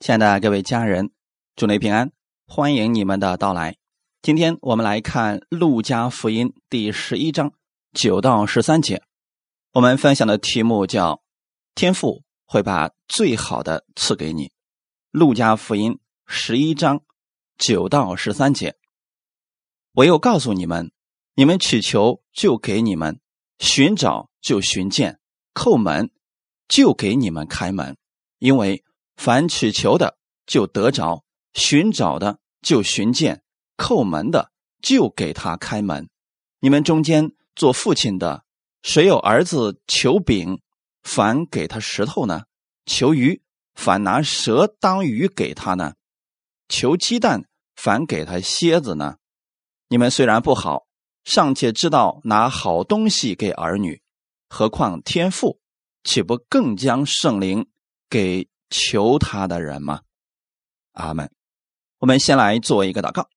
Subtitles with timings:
[0.00, 1.10] 亲爱的各位家人，
[1.56, 2.10] 祝您平安，
[2.46, 3.76] 欢迎你们的到来。
[4.22, 7.52] 今天我们来看《路加福音》第十一章
[7.92, 9.02] 九到十三节。
[9.74, 11.22] 我们分享的题目叫
[11.76, 14.46] “天父会把最好的赐给你”。
[15.10, 15.92] 《路加福音》
[16.26, 17.02] 十一章
[17.58, 18.78] 九到十三节。
[19.92, 20.90] 我又告诉你们：
[21.34, 23.16] 你们祈求，就给你们；
[23.58, 25.16] 寻找，就寻见；
[25.52, 26.10] 叩门，
[26.68, 27.98] 就给你们开门。
[28.38, 28.82] 因为
[29.20, 30.16] 凡祈求的
[30.46, 33.42] 就得着，寻找的就寻见，
[33.76, 36.08] 叩门的就给他开门。
[36.60, 38.46] 你们中间做父亲的，
[38.82, 40.62] 谁有儿子求饼，
[41.02, 42.44] 反给他石头呢？
[42.86, 43.42] 求鱼，
[43.74, 45.96] 反拿蛇当鱼给他呢？
[46.70, 47.44] 求鸡蛋，
[47.76, 49.18] 反给他蝎子呢？
[49.90, 50.86] 你们虽然不好，
[51.24, 54.00] 尚且知道拿好东西给儿女，
[54.48, 55.60] 何况天父，
[56.04, 57.68] 岂不更将圣灵
[58.08, 58.48] 给？
[58.70, 60.00] 求他的人吗？
[60.92, 61.30] 阿门。
[61.98, 63.28] 我们先来做一个祷告。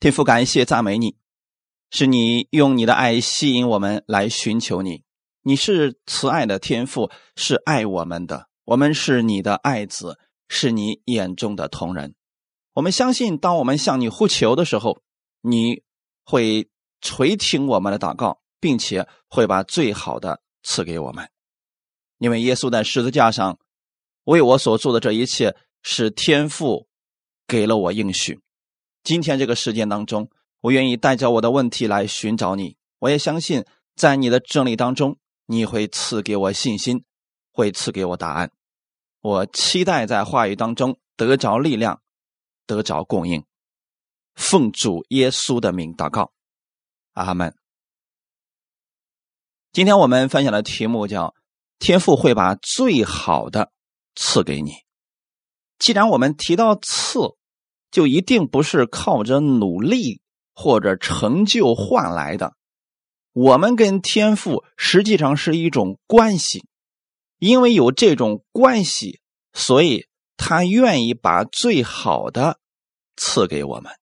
[0.00, 1.16] 天父，感谢赞美你，
[1.90, 5.04] 是你用你的爱吸引我们来寻求你。
[5.42, 8.48] 你是慈爱的天父，是爱我们的。
[8.64, 12.14] 我们是你的爱子，是你眼中的同人。
[12.72, 15.02] 我们相信，当我们向你呼求的时候，
[15.42, 15.82] 你
[16.24, 16.68] 会
[17.00, 21.30] 垂听我们的祷告，并且会把最好的赐给我们。
[22.18, 23.58] 因为耶稣在十字架上。
[24.24, 26.88] 为我所做的这一切，是天父
[27.46, 28.40] 给了我应许。
[29.02, 30.30] 今天这个时间当中，
[30.60, 32.76] 我愿意带着我的问题来寻找你。
[33.00, 33.64] 我也相信，
[33.94, 37.04] 在你的真理当中，你会赐给我信心，
[37.52, 38.50] 会赐给我答案。
[39.20, 42.00] 我期待在话语当中得着力量，
[42.66, 43.44] 得着供应。
[44.34, 46.32] 奉主耶稣的名祷告，
[47.12, 47.54] 阿门。
[49.70, 51.34] 今天我们分享的题目叫
[51.78, 53.72] “天父会把最好的”。
[54.14, 54.72] 赐给你。
[55.78, 57.18] 既然我们提到赐，
[57.90, 60.20] 就一定不是靠着努力
[60.54, 62.54] 或者成就换来的。
[63.32, 66.64] 我们跟天赋实际上是一种关系，
[67.38, 69.20] 因为有这种关系，
[69.52, 72.60] 所以他愿意把最好的
[73.16, 73.92] 赐给我们。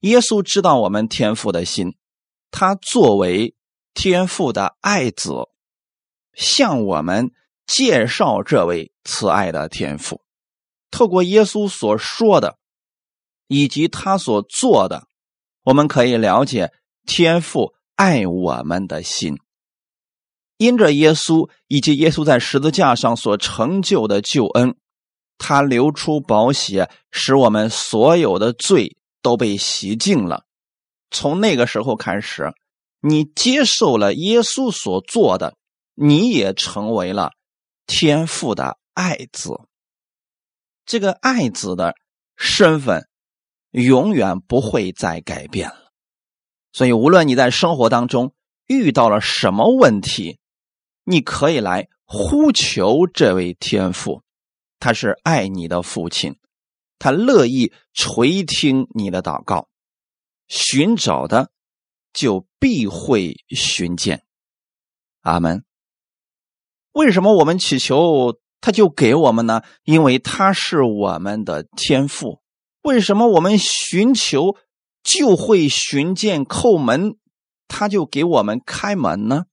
[0.00, 1.96] 耶稣知道我们天赋的心，
[2.50, 3.54] 他作为
[3.92, 5.32] 天赋的爱子，
[6.32, 7.32] 向我们。
[7.70, 10.22] 介绍这位慈爱的天父，
[10.90, 12.58] 透过耶稣所说的，
[13.46, 15.06] 以及他所做的，
[15.62, 16.72] 我们可以了解
[17.06, 19.38] 天父爱我们的心。
[20.56, 24.76] 因着耶稣以及耶稣在十字架上所成就的救恩，
[25.38, 30.44] 他流出宝血，使我们所有的罪都被洗净了。
[31.12, 32.52] 从那个时候开始，
[33.00, 35.54] 你接受了耶稣所做的，
[35.94, 37.30] 你也成为了。
[37.92, 39.50] 天父的爱子，
[40.86, 41.96] 这个爱子的
[42.36, 43.08] 身份
[43.72, 45.90] 永远不会再改变了。
[46.72, 48.32] 所以，无论你在生活当中
[48.68, 50.38] 遇到了什么问题，
[51.02, 54.22] 你可以来呼求这位天父，
[54.78, 56.38] 他是爱你的父亲，
[57.00, 59.68] 他乐意垂听你的祷告。
[60.46, 61.50] 寻找的
[62.12, 64.24] 就必会寻见。
[65.22, 65.64] 阿门。
[66.92, 69.62] 为什么我们祈求他就给我们呢？
[69.84, 72.40] 因为他是我们的天赋。
[72.82, 74.56] 为什么我们寻求
[75.02, 77.16] 就会寻见叩门，
[77.68, 79.44] 他就给我们开门呢？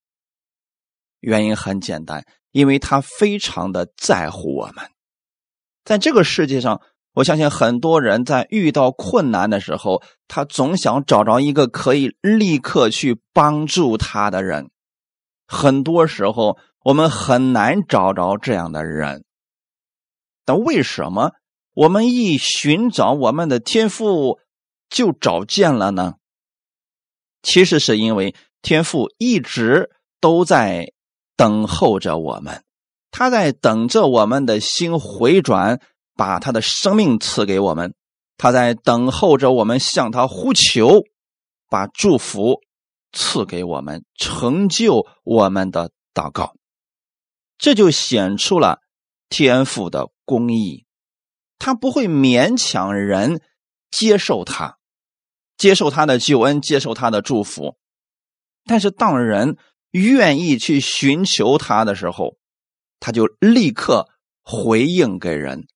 [1.20, 4.90] 原因很简单，因为他非常的在乎我们。
[5.86, 6.82] 在这个世界上，
[7.14, 14.72] 我相信很多人在遇到困难的时候，他总想找着一个可以立刻去帮助他的人。
[15.46, 16.58] 很多时候。
[16.88, 19.26] 我们很难找着这样的人，
[20.46, 21.34] 但为什么
[21.74, 24.40] 我们一寻找我们的天赋
[24.90, 26.14] 就找见了呢？
[27.44, 29.90] 其实是因为天赋一直
[30.22, 30.94] 都在
[31.36, 32.64] 等候着我们，
[33.12, 35.82] 他在等着我们的心回转，
[36.16, 37.92] 把他的生命赐给我们；
[38.38, 41.04] 他在等候着我们向他呼求，
[41.68, 42.62] 把祝福
[43.12, 46.54] 赐给我们，成就我们的祷告。
[47.58, 48.82] 这就显出了
[49.30, 50.86] 天赋的公义，
[51.58, 53.42] 他不会勉强人
[53.90, 54.78] 接受他，
[55.58, 57.78] 接受他的救恩，接受他的祝福。
[58.66, 59.58] 但是当人
[59.92, 62.38] 愿意去寻求他的时候，
[63.00, 64.08] 他就立刻
[64.44, 65.68] 回应给人，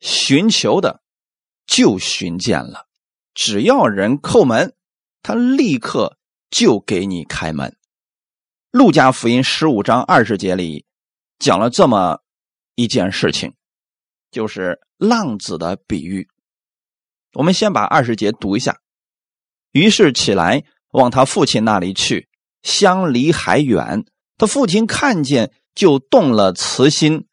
[0.00, 1.02] 寻求的
[1.66, 2.86] 就寻见了。
[3.34, 4.74] 只要人叩门，
[5.22, 6.16] 他立刻
[6.50, 7.76] 就给你开门。
[8.70, 10.86] 路加福音十五章二十节里。
[11.38, 12.20] 讲了这么
[12.74, 13.54] 一件事情，
[14.30, 16.28] 就是浪子的比喻。
[17.34, 18.78] 我们先把二十节读一下。
[19.72, 22.28] 于是起来往他父亲那里去，
[22.62, 24.06] 相离还远。
[24.38, 27.26] 他父亲看见，就动了慈心，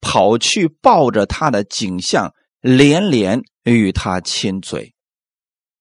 [0.00, 4.94] 跑去抱着他的景象，连连与他亲嘴。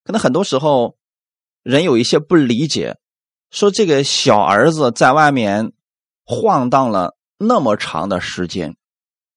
[0.05, 0.97] 可能很多时候，
[1.63, 2.97] 人有一些不理解，
[3.51, 5.73] 说这个小儿子在外面
[6.23, 8.75] 晃荡了那么长的时间，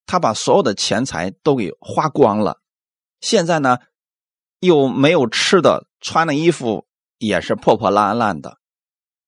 [0.06, 2.60] 他把所有的钱财都给花光了，
[3.20, 3.78] 现在呢？
[4.60, 6.86] 又没有吃的，穿的衣服
[7.16, 8.58] 也是破破烂烂的。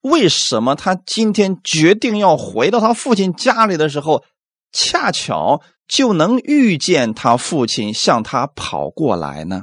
[0.03, 4.25] 为什么他今天决定要回到他父亲家里的时候，
[4.73, 9.63] 恰巧就能遇见他父亲向他跑过来呢？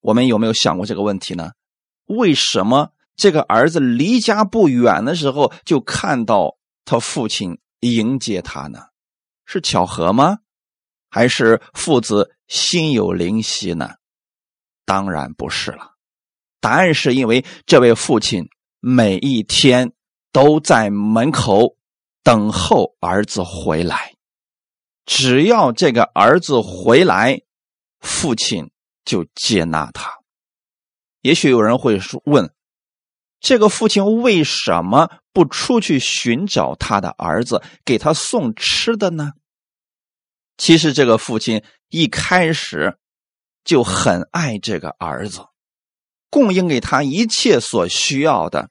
[0.00, 1.50] 我们有没有想过这个问题呢？
[2.04, 8.80] 为什么这个儿子离家不远的时候就看到他父亲迎接他呢？
[9.46, 10.38] 是巧合吗？
[11.10, 12.34] 还是父子？
[12.46, 13.94] 心有灵犀呢？
[14.84, 15.94] 当然不是了。
[16.60, 18.48] 答案是因为这位父亲
[18.80, 19.92] 每一天
[20.30, 21.76] 都在门口
[22.22, 24.14] 等候儿子回来，
[25.06, 27.40] 只要这个儿子回来，
[28.00, 28.70] 父亲
[29.04, 30.10] 就接纳他。
[31.22, 32.54] 也许有人会：“问
[33.44, 39.32] 这个父亲为什么不出去寻找他的儿子，给他送吃的呢？”
[40.56, 41.62] 其实这个父亲。
[41.90, 42.98] 一开始
[43.62, 45.46] 就很爱这个儿子，
[46.28, 48.68] 供应给他一切所需要的，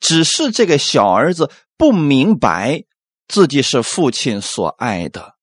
[0.00, 2.82] 只是这个小儿子不明白
[3.28, 5.36] 自己是父亲所爱的，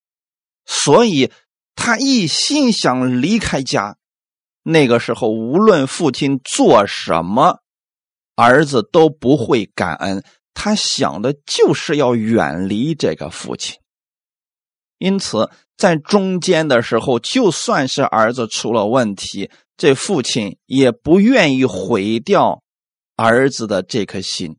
[0.65, 1.31] 所以
[1.73, 3.95] 他一心想离开家。
[4.63, 7.61] 那个时候，无论父亲做什么，
[8.35, 10.23] 儿子都不会感恩，
[10.53, 13.79] 他想的就是要远离这个父亲。
[14.97, 22.63] 因此，在中间的时候，就算是儿子出了问题，这父亲也不愿意毁掉
[23.17, 24.57] 儿子的这颗心。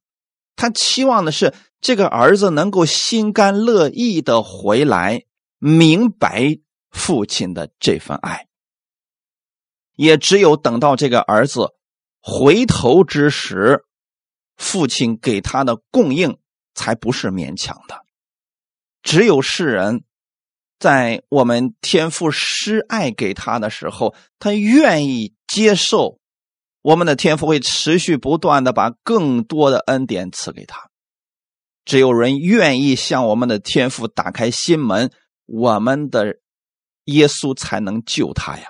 [0.56, 5.22] 他期望的是这个儿子能够心甘乐意的回来，
[5.58, 6.58] 明白
[6.90, 8.46] 父亲的这份爱。
[9.96, 11.75] 也只有等到这个儿子
[12.28, 13.84] 回头之时，
[14.56, 16.38] 父亲给他的供应
[16.74, 18.04] 才不是勉强的。
[19.04, 20.02] 只有世人。
[20.78, 26.18] 在我们天父施爱给他的时候，他愿意接受，
[26.82, 30.90] 我们的天父会持续不断的把更多的恩典赐给他。
[31.86, 35.10] 只有人愿意向我们的天父打开心门，
[35.46, 36.40] 我们的
[37.04, 38.66] 耶稣才能救他呀，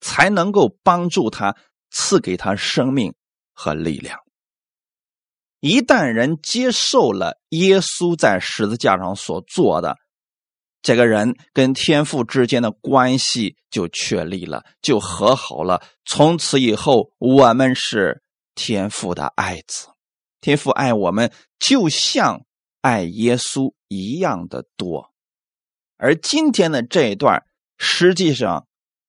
[0.00, 1.58] 才能够帮助他，
[1.92, 3.14] 赐给他生命
[3.52, 4.18] 和力量。
[5.60, 9.96] 一旦人接受了耶稣在十字架上所做的，
[10.82, 15.80] 这个人跟天父之间的关系就确立了，就和好了。
[16.04, 18.22] 从此以后，我们是
[18.56, 19.86] 天父的爱子，
[20.40, 22.44] 天父爱我们就像
[22.80, 25.12] 爱耶稣一样的多。
[25.96, 27.44] 而今天的这一段，
[27.78, 28.66] 实际上，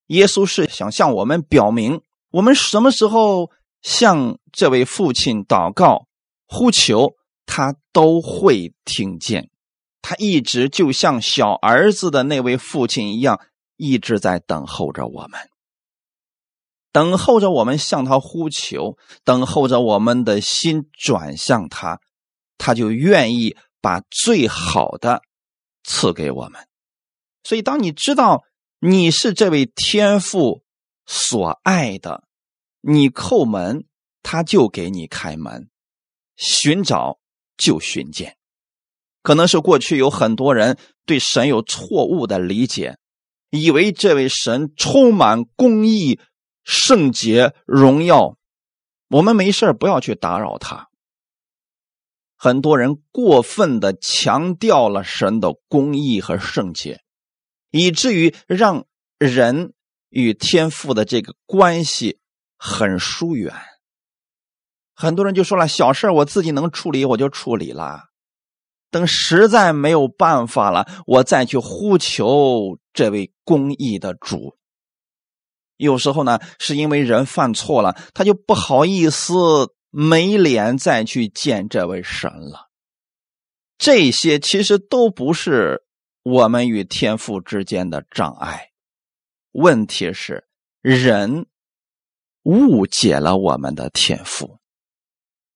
[0.08, 2.04] 耶稣是想向我们表明，
[2.34, 3.52] 我们什么时候
[3.84, 6.08] 向这位父亲祷告、
[6.48, 7.14] 呼求，
[7.46, 9.52] 他都会听见。
[10.02, 13.40] 他一直就像小儿子的那位父亲一样，
[13.78, 15.40] 一直在等候着我们，
[16.92, 22.00] 等候着我们向他呼求，等候着我们的心转向他，
[22.58, 25.22] 他就愿意把最好的
[25.84, 26.68] 赐给我们。
[27.44, 28.44] 所以，当你知道
[28.80, 30.63] 你是这位天父
[31.06, 32.24] 所爱的，
[32.82, 33.86] 你叩门，
[34.22, 35.70] 他就给你开门；
[36.36, 37.20] 寻找，
[37.58, 38.38] 就寻见。
[39.22, 42.98] 可能是过去有很多人对神有错误的理解，
[43.50, 46.20] 以为这位神充满公义、
[46.64, 48.38] 圣洁、荣耀，
[49.10, 50.90] 我们没事不要去打扰他。
[52.36, 57.02] 很多人过分的强调了神的公义和圣洁，
[57.72, 58.86] 以至于让
[59.18, 59.73] 人
[60.14, 62.20] 与天父的这个关系
[62.58, 63.52] 很疏远。
[64.94, 68.04] 很多人就说了：“小事我自己能处理，我就处理了。”
[68.92, 74.56] 等实在没有办法了，我再去呼求这位公义的主。
[75.78, 79.34] 有时候呢，是因为人犯错了，他就不好意思、
[79.90, 82.70] 没脸再去见这位神了。
[83.80, 85.82] 这些其实都不是
[86.22, 88.73] 我们与天父之间的障碍，
[89.54, 90.46] 问题是
[90.82, 91.46] 人
[92.44, 94.60] 误解了我们的天赋。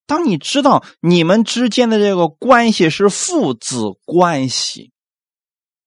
[0.06, 4.94] 当你知道你们之间的这个关系是父子关系，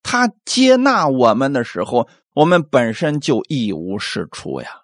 [0.03, 4.83] 他接纳我们的时候，我们本身就一无是处呀。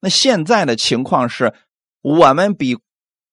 [0.00, 1.52] 那现在的情况是，
[2.00, 2.78] 我们比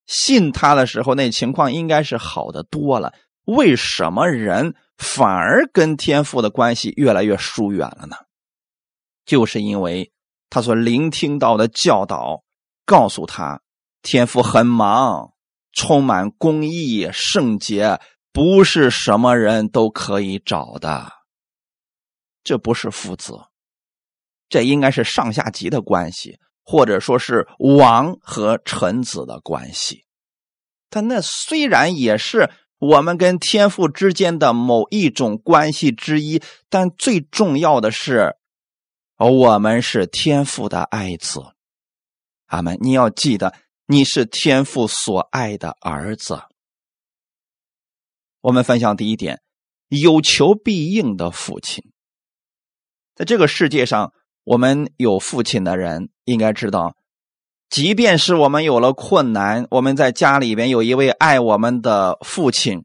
[0.06, 3.14] 信他的时候那情况应该是好的多了。
[3.46, 8.18] 为什么人反而跟天父的关系越来越疏远了呢？
[9.32, 10.12] 就是因为
[10.50, 12.44] 他所聆听到的教导
[12.86, 13.62] 告诉他，
[14.02, 15.32] 天父很忙，
[15.72, 18.02] 充满公义、圣洁，
[18.34, 21.10] 不是什么人都可以找的。
[22.44, 23.40] 这不是父子，
[24.50, 30.04] 这应该是上下级的关系，或者说是王和臣子的关系。
[30.90, 32.52] 但那虽然也是。
[32.82, 38.36] 我们跟天父之间的某一种关系之一，但最重要的是，
[39.30, 41.42] 我们是天父的爱子。
[42.48, 42.78] 阿门！
[42.82, 43.54] 你要记得，
[43.86, 46.42] 你是天父所爱的儿子。
[48.42, 49.42] 我们分享第一点：
[49.90, 51.92] 有求必应的父亲。
[53.16, 54.14] 在这个世界上，
[54.44, 56.98] 我们有父亲的人应该知道。
[57.70, 62.84] 即便是我们有了困难，我们在家里边有一位爱我们的父亲，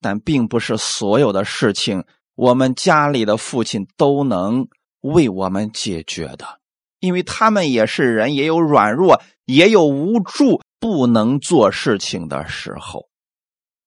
[0.00, 4.68] 但并不是所有的事情，我们家里的父亲都能
[5.12, 6.60] 为我们解决的，
[6.98, 13.08] 因为他们也是人，也有软弱，也有无助，不能做事情的时候。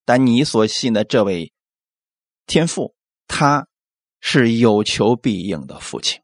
[0.05, 1.51] 但你所信的这位
[2.45, 2.95] 天父，
[3.27, 3.67] 他
[4.19, 6.21] 是有求必应的父亲，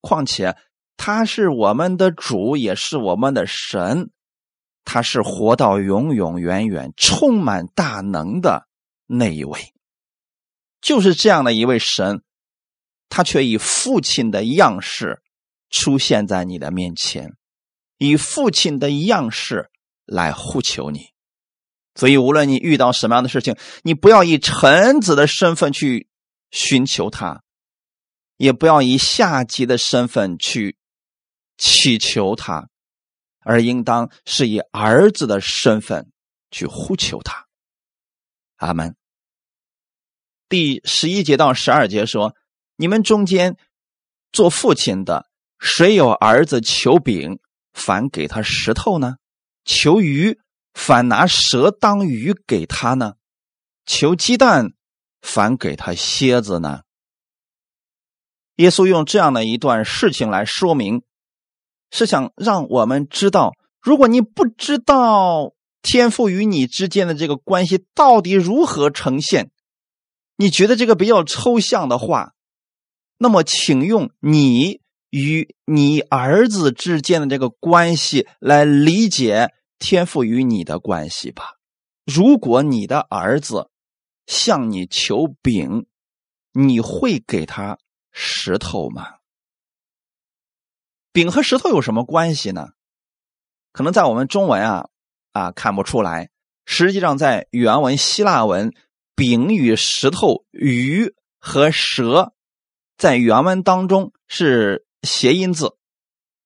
[0.00, 0.56] 况且。
[0.94, 4.12] 他是我们的主，也是我们的神，
[4.84, 8.68] 他是活到永永远远、充满大能的
[9.06, 9.58] 那一位。
[10.80, 12.22] 就是这样的一位神，
[13.12, 15.20] 他却以父亲的样式
[15.68, 17.36] 出现在你的面前，
[17.98, 19.70] 以父亲的样式
[20.06, 21.10] 来呼求你。
[21.94, 26.08] 所以，无论你遇到什么样的事情，你不要以臣子的身份去
[26.50, 27.42] 寻求他，
[28.38, 30.78] 也不要以下级的身份去。
[31.58, 32.70] 祈求他，
[33.40, 36.10] 而应当是以儿子的身份
[36.50, 37.46] 去呼求他。
[38.56, 38.96] 阿门。
[40.48, 42.34] 第十一节到十二节说
[42.76, 43.56] ：“你们中间
[44.32, 45.26] 做父亲的，
[45.58, 47.38] 谁有儿子求饼，
[47.72, 49.16] 反给他石头呢？
[49.64, 50.38] 求鱼，
[50.74, 53.14] 反拿蛇当鱼给他呢？
[53.86, 54.72] 求鸡蛋，
[55.20, 56.82] 反给他蝎子呢？”
[58.56, 61.02] 耶稣用这样的一段事情来说明。
[61.94, 65.52] 是想让我们知道，如果你不知道
[65.82, 69.50] 天赋与你之间的这个关系到底如何呈现，
[70.36, 72.32] 你觉得这个比较抽象的话，
[73.22, 81.54] 那么请用你与你儿子之间的这个关系来理解天赋与你的关系吧。
[82.04, 83.70] 如果你的儿子
[84.26, 85.86] 向你求饼，
[86.52, 87.78] 你会给他
[88.10, 89.06] 石头吗？
[91.12, 92.70] 饼和石头有什么关系呢？
[93.70, 94.88] 可能在我们中文啊
[95.30, 96.30] 啊看不出来，
[96.66, 98.74] 实际上在原文希腊文，
[99.14, 102.32] 饼与石头、鱼和蛇，
[103.02, 105.76] 在原文当中是谐音字，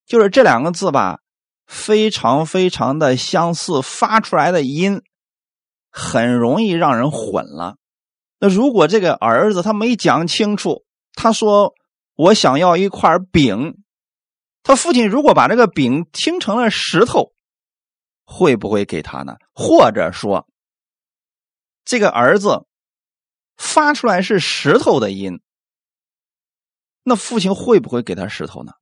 [0.07, 1.21] 就是这两个字吧，
[1.67, 5.03] 非常非常的相似，发出来的音
[5.91, 7.77] 很容易让人混了。
[8.39, 11.75] 那如果这个儿子他没讲清楚，他说
[12.15, 13.77] 我想要一块饼。
[14.63, 17.35] 他父亲如果把这个饼听成了石头，
[18.25, 19.37] 会不会给他呢？
[19.53, 20.49] 或者说，
[21.85, 22.65] 这个儿子
[23.59, 25.43] 发出来是石头的音，
[27.09, 28.73] 那父亲会不会给他石头呢？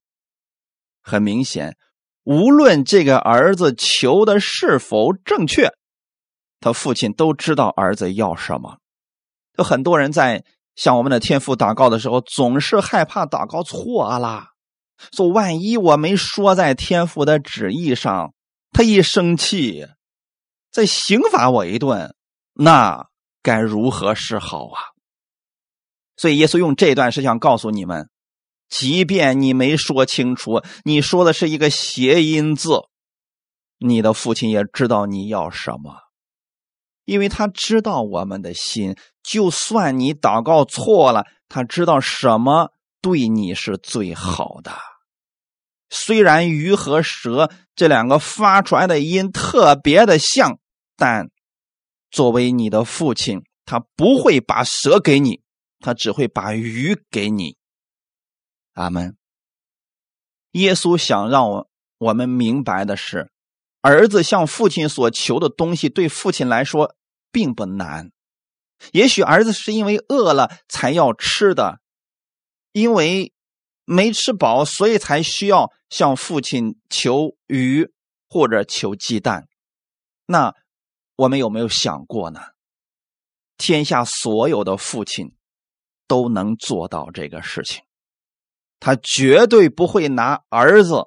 [1.02, 1.76] 很明显，
[2.22, 5.74] 无论这个儿子求的是否正确，
[6.58, 8.78] 他父亲都知道儿子要什么。
[9.58, 10.42] 有很多人在
[10.74, 14.46] 向我们的天父祷告的时候，总是害怕祷告错了。
[15.12, 18.32] 说万一我没说在天父的旨意上，
[18.70, 19.86] 他一生气，
[20.70, 22.14] 再刑罚我一顿，
[22.54, 23.06] 那
[23.42, 24.80] 该如何是好啊？
[26.16, 28.08] 所以耶稣用这段是想告诉你们：
[28.76, 32.70] 即便你没说清楚，你说的是一个谐音字，
[33.78, 35.94] 你的父亲也知道你要什么，
[37.04, 38.96] 因为他知道我们的心。
[39.22, 42.72] 就算你祷告错了，他知道什么。
[43.00, 44.72] 对你是最好的。
[45.90, 50.58] 虽然鱼和蛇这两个发出来的音特别的像，
[50.96, 51.30] 但
[52.10, 55.42] 作为你的父亲，他不会把蛇给你，
[55.78, 57.56] 他只会把鱼给你。
[58.74, 59.16] 阿门。
[60.52, 63.32] 耶稣想让我我们明白的是，
[63.80, 66.94] 儿子向父亲所求的东西，对父亲来说
[67.32, 68.12] 并不难。
[68.92, 71.80] 也许儿子是因为饿了才要吃的，
[72.72, 73.32] 因为
[73.84, 77.90] 没吃饱，所以才需要向父亲求鱼
[78.28, 79.48] 或者求鸡蛋。
[80.26, 80.54] 那
[81.16, 82.40] 我们有没有想过呢？
[83.56, 85.36] 天下所有的父亲
[86.08, 87.84] 都能做到这个事情，
[88.84, 91.06] 他绝对不会拿儿子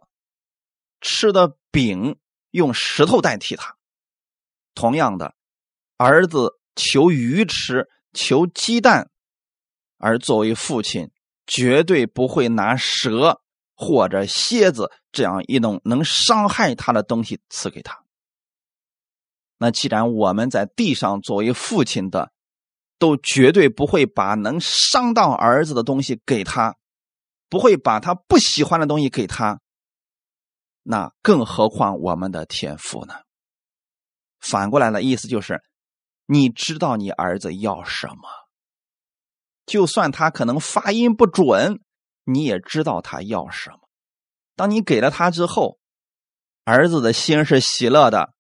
[1.00, 2.18] 吃的饼
[2.50, 3.78] 用石头代替他。
[4.74, 5.36] 同样的，
[5.98, 6.58] 儿子。
[6.76, 9.10] 求鱼吃，求鸡蛋，
[9.98, 11.10] 而作为父亲，
[11.48, 13.42] 绝对不会拿蛇
[13.76, 18.04] 或者蝎子这样一种能伤害他的东西赐给他。
[19.58, 22.32] 那既然我们在地上作为父亲的，
[23.00, 26.76] 都绝对不会把能伤到儿子的东西给他，
[27.50, 29.62] 不会把他不喜欢的东西给他，
[30.84, 33.16] 那更何况我们的天赋呢？
[34.40, 35.64] 反过来的意思就是。
[36.30, 38.28] 你知道你儿子要什么？
[39.66, 41.82] 就算他可能发音不准，
[42.26, 43.88] 你也知道他要什么。
[44.54, 45.80] 当你给了他之后，
[46.66, 48.34] 儿子的心是喜乐的，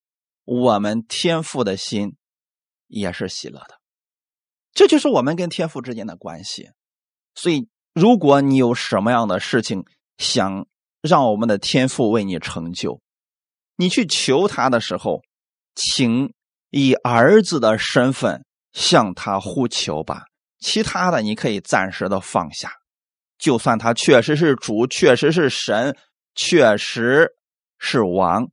[0.43, 2.17] 我们天父的心
[2.87, 3.79] 也是喜乐的。
[4.73, 6.71] 这就是我们跟天父之间的关系。
[7.35, 9.83] 所以，如果你有什么样的事情
[10.19, 10.67] 想
[11.01, 13.01] 让我们的天父为你成就，
[13.75, 15.23] 你去求他的时候，
[15.73, 16.31] 请。
[16.69, 20.25] 以儿子的身份向他呼求吧，
[20.59, 22.73] 其他的你可以暂时的放下。
[23.39, 25.95] 就算他确实是主，确实是神，
[26.35, 27.31] 确实
[27.79, 28.49] 是王，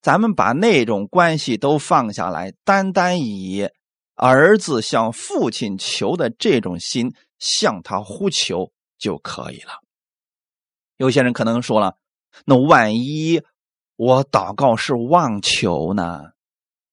[0.00, 3.68] 咱们把那种关系都放下来，单单以
[4.14, 9.72] 儿子向父亲求的这种心向他呼求就可以了。
[10.96, 11.96] 有些人可能说了，
[12.44, 13.42] 那万一
[13.96, 16.32] 我祷告是妄求呢？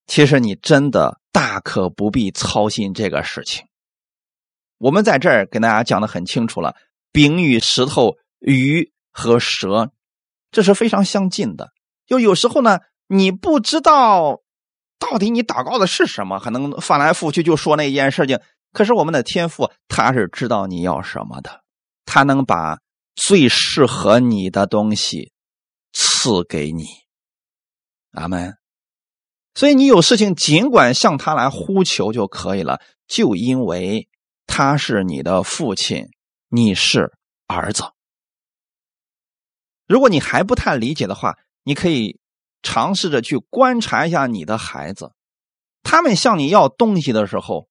[0.05, 3.65] 其实你真的大可不必操心这个事情。
[4.77, 6.75] 我们在这儿跟大家讲的很清楚了，
[7.13, 9.93] 饼与石头、鱼和蛇，
[10.51, 11.71] 这是非常相近的。
[12.05, 14.41] 就有时候呢，你不知道
[14.99, 18.41] 到底你祷告的是什么，可能翻来覆去就说那件事情。
[18.73, 21.62] 可是我们的天父他是知道你要什么的，
[22.05, 22.79] 他能把
[23.15, 25.31] 最适合你的东西
[25.91, 26.85] 赐给你。
[28.11, 28.55] 阿门。
[29.55, 34.09] 所以你有事情尽管向他来呼求就可以了，就因为
[34.47, 36.07] 他是你的父亲，
[36.49, 37.11] 你是
[37.45, 37.83] 儿子。
[39.87, 42.19] 如果你还不太理解的话，你可以
[42.63, 45.11] 尝试着去观察一下你的孩子，
[45.83, 47.67] 他们向你要东西的时候，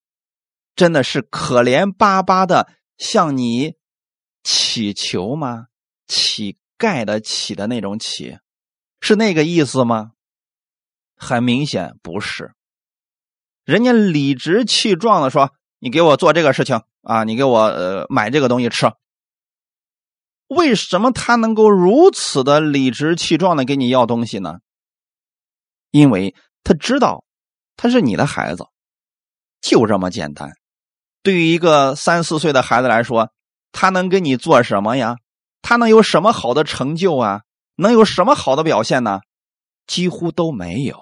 [0.77, 3.75] 真的是可怜巴巴的向你
[4.43, 5.67] 乞求吗？
[6.07, 8.39] 乞丐的乞的那种乞，
[9.01, 10.13] 是那个意思吗？
[11.17, 12.53] 很明显不是，
[13.65, 18.93] 人家理直气壮的说：“你给我做这个事情啊，你给我呃买这个东西吃。”
[20.49, 24.59] 为什么他能够如此的理直气壮的给你要东西呢？
[25.91, 27.25] 因为他知道
[27.77, 28.67] 他是你的孩子，
[29.61, 30.51] 就这么简单。
[31.23, 33.33] 对于一个三四岁的孩子来说，
[33.73, 35.17] 他能给你做什么呀？
[35.63, 37.43] 他能有什么好的成就啊？
[37.77, 39.21] 能有什么好的表现呢？
[39.87, 40.99] 几乎都没有。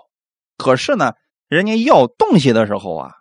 [0.57, 1.15] 可是呢，
[1.49, 3.13] 人家要东西的时候啊，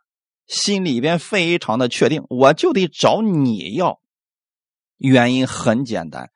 [0.48, 4.00] 心里边非常的确定，我就得找你要。
[4.98, 6.30] 原因很简单，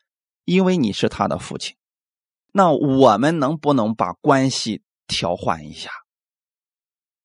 [0.45, 1.75] 因为你是他的父亲。
[2.51, 5.91] 那我们能不能把关系调换一下？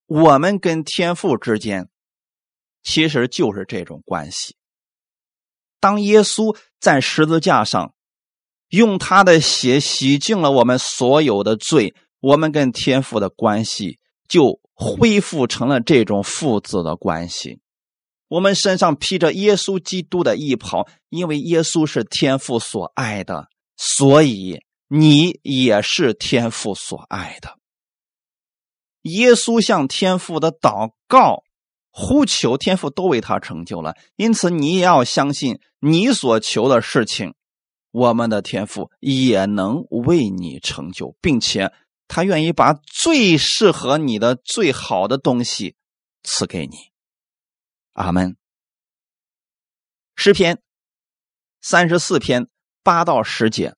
[0.06, 1.88] 我们跟天父之间
[2.82, 4.56] 其实就是这种关系。
[5.80, 7.92] 当耶稣在十字架上
[8.68, 11.94] 用他的血洗净了我们所有的罪。
[12.20, 17.60] 我们跟天父的关系就恢复成了这种父子的关系。
[18.26, 27.56] 我们身上披着耶稣基督的衣袍，因为耶稣是天父所爱的，所以你也是天父所爱的。
[29.02, 31.44] 耶稣向天父的祷告、
[31.90, 33.94] 呼求，天父都为他成就了。
[34.16, 37.34] 因此，你也要相信，你所求的事情，
[37.90, 41.72] 我们的天父也能为你成就，并且。
[42.10, 45.76] 他愿意把最适合你的、最好的东西
[46.22, 46.74] 赐给你，
[47.92, 48.38] 阿门。
[50.16, 50.62] 诗篇
[51.60, 52.48] 三十四篇
[52.82, 53.74] 八到十节，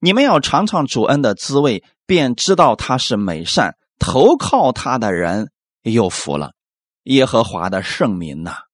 [0.00, 3.76] 你们要尝尝主恩的滋味，便知道他是美善。
[4.00, 6.53] 投靠他的人有福了。
[7.04, 8.64] 耶和华的圣民呐，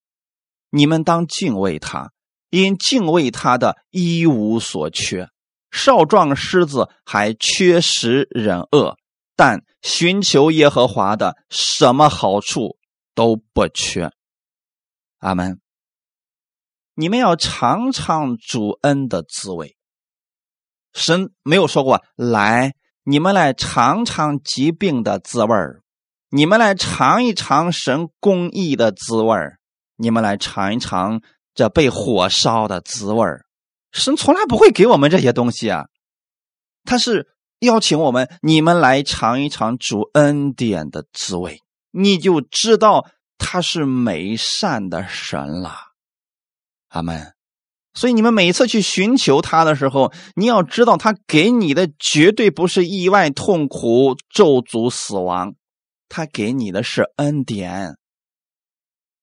[0.70, 2.12] 你们当敬畏他，
[2.48, 5.28] 因敬畏他的一无所缺。
[5.70, 8.96] 少壮狮子还缺食忍饿，
[9.36, 12.76] 但寻求耶和华的什么好处
[13.14, 14.10] 都不缺。
[15.18, 15.60] 阿门。
[16.94, 19.76] 你们要尝尝主恩的滋味。
[20.92, 25.79] 神没有说过来，你们来尝尝疾病的滋味儿，
[26.32, 29.36] 你们来尝一尝神公义的滋味，
[29.96, 31.20] 你们来尝一尝
[31.54, 33.26] 这被火烧的滋味。
[33.90, 35.86] 神从来不会给我们这些东西啊，
[36.84, 37.26] 他是
[37.58, 41.58] 邀请我们，你们来尝一尝主恩典的滋味，
[41.90, 45.74] 你就知道他是美善的神了。
[46.90, 47.32] 阿门。
[47.92, 55.54] 所以你们每次去寻求他的时候，你要知道他给你的绝对不是意外、痛苦、咒诅、死亡，
[56.10, 57.96] 他给你的是恩典。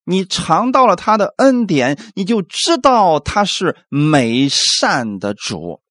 [0.04, 5.82] 你尝到了他的恩典，你就知道他是美善的主，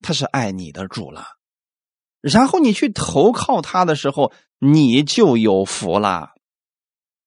[0.00, 1.26] 他是爱你的主了。
[2.20, 6.30] 然后你去投靠他的时候，你就有福了。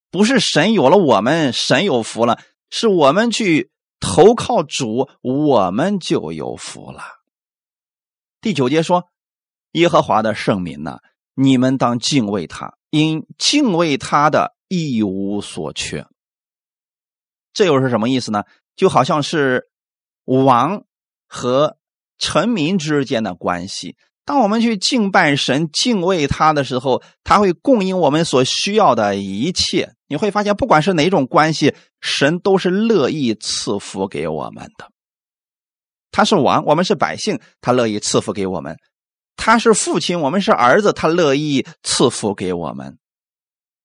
[0.10, 2.40] 不是神有了我们，神有福了，
[2.70, 7.04] 是我们去投靠主，我们就有福了。
[8.40, 9.10] 第九节说
[9.74, 11.00] ：“耶和华的圣民呐，
[11.34, 16.06] 你们当敬畏他，因敬畏他的一无所缺。”
[17.52, 18.44] 这又是什么意思呢？
[18.76, 19.68] 就好像是
[20.26, 20.84] 王
[21.28, 21.78] 和
[22.20, 23.96] 臣民之间的关系。
[24.26, 29.96] 当我们去敬拜神、敬畏他的时候，他会供应我们所需要的一切。
[30.08, 34.92] 你会发现，不管是哪种关系，神都是乐意赐福给我们的。
[36.12, 38.76] 他是王，我们是百姓，他乐意赐福给我们；
[39.36, 42.98] 他是父亲，我们是儿子，他乐意赐福给我们。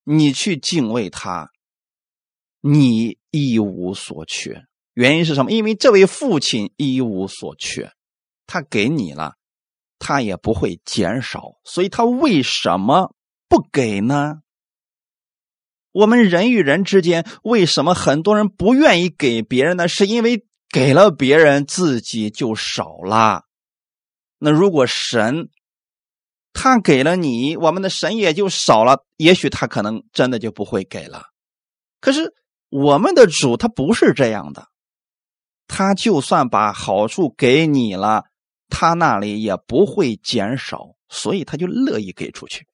[0.04, 1.50] 你去敬畏他。
[2.60, 5.52] 你一无所缺，原因是什么？
[5.52, 7.92] 因为这位父亲一无所缺，
[8.48, 9.34] 他给你了，
[10.00, 13.14] 他也不会减少，所以他为什么
[13.48, 14.40] 不给呢？
[15.92, 19.86] 我们人与人之间，为什么很多人不愿意给别人呢？
[19.86, 23.44] 是因为给了别人，自己就少了。
[24.38, 25.50] 那如果神
[26.52, 31.26] 他给了你，我们的神也就少了，也许他可能真的就不会给了。
[32.00, 32.34] 可是。
[32.70, 34.68] 我们的主他不是这样的，
[35.68, 38.24] 他就算把好处给你了，
[38.68, 42.66] 他那里也不会减少，所以他就乐意给出去。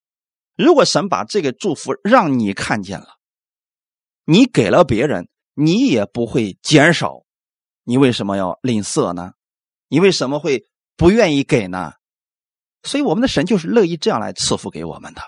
[0.56, 3.06] 如果神把这个祝福让你看见了，
[4.24, 7.22] 你给了别人，你也不会减少，
[7.84, 9.34] 你为什么要吝啬呢？
[9.86, 10.64] 你为什么会
[10.96, 11.92] 不愿意给呢？
[12.82, 15.22] 所以我们的神就是乐意这样来赐福给我们的。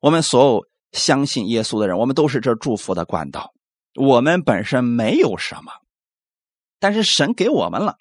[0.00, 3.52] 我们所有相信耶稣的人，我们都是这祝福的管道。
[3.94, 5.72] 我们本身没有什么，
[6.80, 7.96] 但是神给我们了，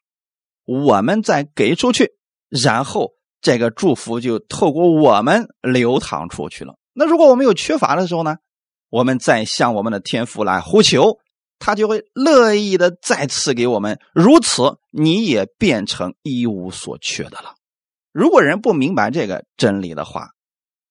[0.65, 2.13] 我们再给出去，
[2.50, 6.76] 然后这个祝福就透过我们流淌出去了。
[6.93, 8.38] 那如果我们有缺乏的时候呢？
[8.89, 11.17] 我们再向我们的天父来呼求，
[11.63, 13.97] 他就会乐意的再次给我们。
[14.13, 17.56] 如此，你也变成一无所缺的了。
[18.12, 20.32] 如果人不明白这个真理的话，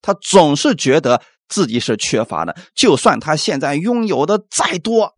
[0.01, 1.23] 他总是觉得。
[1.49, 5.13] 自己是缺乏的，就算他现在拥有的再多，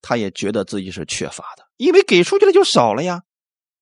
[0.00, 3.22] 他也觉得自己是缺乏的，因为给出去的就少了呀。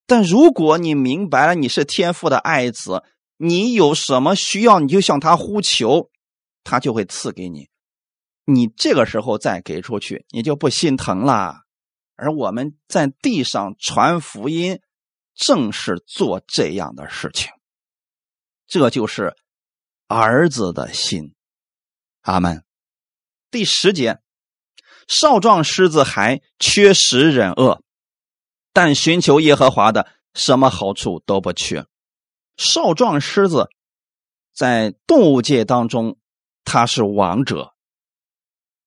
[0.06, 3.02] 但如果你明白了你是天父的爱子，
[3.36, 6.08] 你有什么需要你就向他呼求，
[6.64, 7.68] 他就会赐给你。
[8.50, 11.64] 你这个时候再给出去，你就不心疼了。
[12.16, 14.80] 而我们在地上传福音，
[15.34, 17.52] 正是做这样的事情，
[18.66, 19.36] 这就是
[20.06, 21.34] 儿子的心。
[22.22, 22.64] 阿门。
[23.50, 24.18] 第十节，
[25.06, 27.82] 少壮狮子还缺食忍饿，
[28.72, 31.84] 但寻求耶和华的，什么好处都不缺。
[32.56, 33.68] 少壮狮子
[34.54, 36.18] 在动物界当中，
[36.64, 37.74] 他是王者。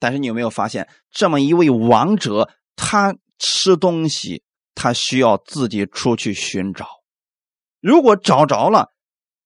[0.01, 6.87] 但是你有没有发现，这么一位王者，他吃东西，他需要自己出去寻找。
[7.79, 8.89] 如果找着了，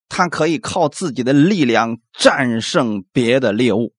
[0.08, 3.92] 他可以靠自己的力量战胜别的猎物，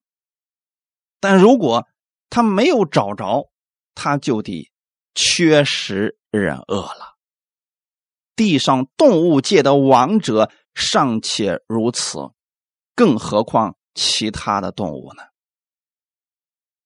[1.19, 1.85] 但如果
[2.31, 3.51] 他没有找着，
[3.93, 4.71] 他就得
[5.13, 7.17] 缺食忍饿了。
[8.35, 12.17] 地上动物界的王者尚且如此，
[12.95, 15.21] 更何况其他的动物呢？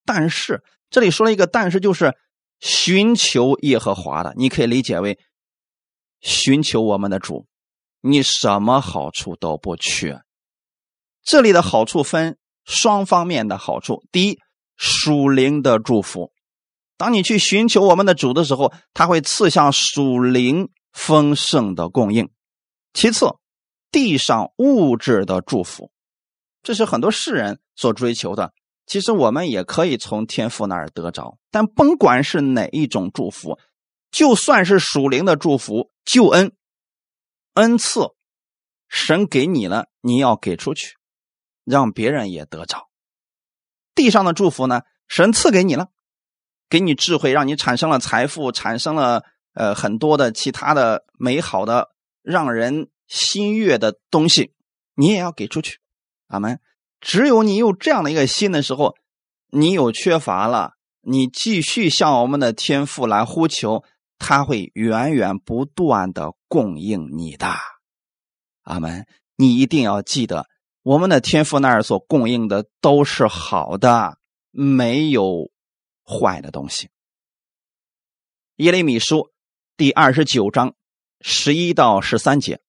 [0.04, 2.16] 但是这里说了一个“但是”，就是
[2.60, 5.18] 寻求耶和华的，你可以理解为
[6.20, 7.46] 寻求我们的主。
[8.04, 10.22] 你什么好处都不缺，
[11.22, 14.04] 这里的好处分双方面的好处。
[14.10, 14.40] 第一，
[14.76, 16.32] 属灵的祝福，
[16.96, 22.28] 当你去寻求我们的主的时候，他会赐下属灵丰盛的供应。
[22.92, 23.26] 其次，
[23.92, 25.92] 地上物质的祝福，
[26.64, 28.52] 这是很多世人所追求的。
[28.86, 33.58] 其实我们也可以从天父那儿得着，但甭管是哪一种祝福，
[34.10, 36.52] 就算是属灵的祝福、救恩、
[37.54, 38.10] 恩赐，
[38.88, 40.96] 神给你了，你要给出去，
[41.64, 42.88] 让别人也得着。
[43.94, 45.88] 地上的祝福呢，神赐给你了，
[46.68, 51.90] 给你智慧，让你产生了财富，产生了呃很多的其他的美好的、
[52.22, 54.54] 让人心悦的东西，
[54.94, 55.78] 你也要给出去。
[56.26, 56.58] 阿门。
[57.02, 58.94] 只有你有这样的一个心的时候，
[59.50, 63.82] 你有缺乏了，你继续向我们的天父来呼求，
[64.18, 67.48] 他会源源不断的供应你的。
[68.62, 69.04] 阿门！
[69.34, 70.46] 你一定要记得，
[70.82, 74.18] 我们的天父那儿所供应的都是好的，
[74.52, 75.50] 没有
[76.04, 76.88] 坏的东西。
[78.56, 79.32] 耶利米书
[79.76, 80.76] 第二十九章
[81.20, 82.60] 十一到十三节。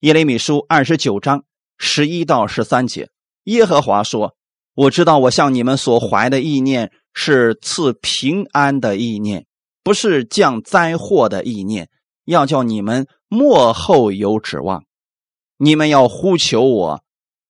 [0.00, 1.46] 耶利米书二十九章
[1.78, 3.08] 十一到十三节。
[3.44, 4.34] 耶和华说
[4.74, 9.46] ：“我知道，我向你们所怀的意念是赐平安的意念，
[9.82, 11.88] 不是降灾祸的意念。
[12.24, 14.84] 要叫你们幕后有指望。
[15.58, 17.04] 你们要呼求我，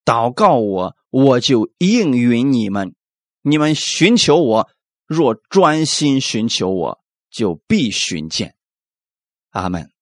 [0.04, 2.94] 祷告我，我就应允你们。
[3.42, 4.68] 你们寻求我，
[5.06, 6.98] 若专心寻求我，
[7.30, 8.56] 就必寻见。”
[9.50, 9.93] 阿门。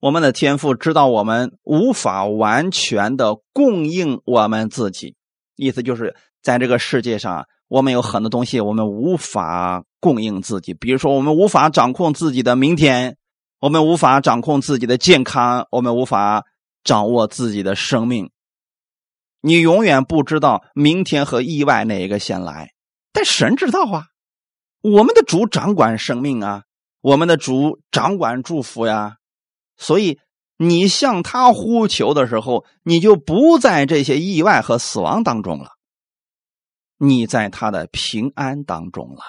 [0.00, 5.14] 我们的天赋知道我们无法完全的供应我们自己，
[5.56, 10.72] 意思就是在这个世界上，我们有很多东西我们无法供应自己。
[10.72, 13.18] 比如说，我们无法掌控自己的明天，
[13.60, 16.46] 我们无法掌控自己的健康，我们无法
[16.82, 18.30] 掌握自己的生命。
[19.42, 22.70] 你永远不知道明天和意外哪一个先来，
[23.12, 24.06] 但神知道啊。
[24.82, 26.62] 我们的主掌管生命啊，
[27.02, 29.16] 我们的主掌管祝福呀。
[29.80, 30.20] 所以，
[30.58, 35.70] 你向他呼求的时候，你就不在这些意外和死亡当中了，
[36.98, 39.22] 你在他的平安当中了。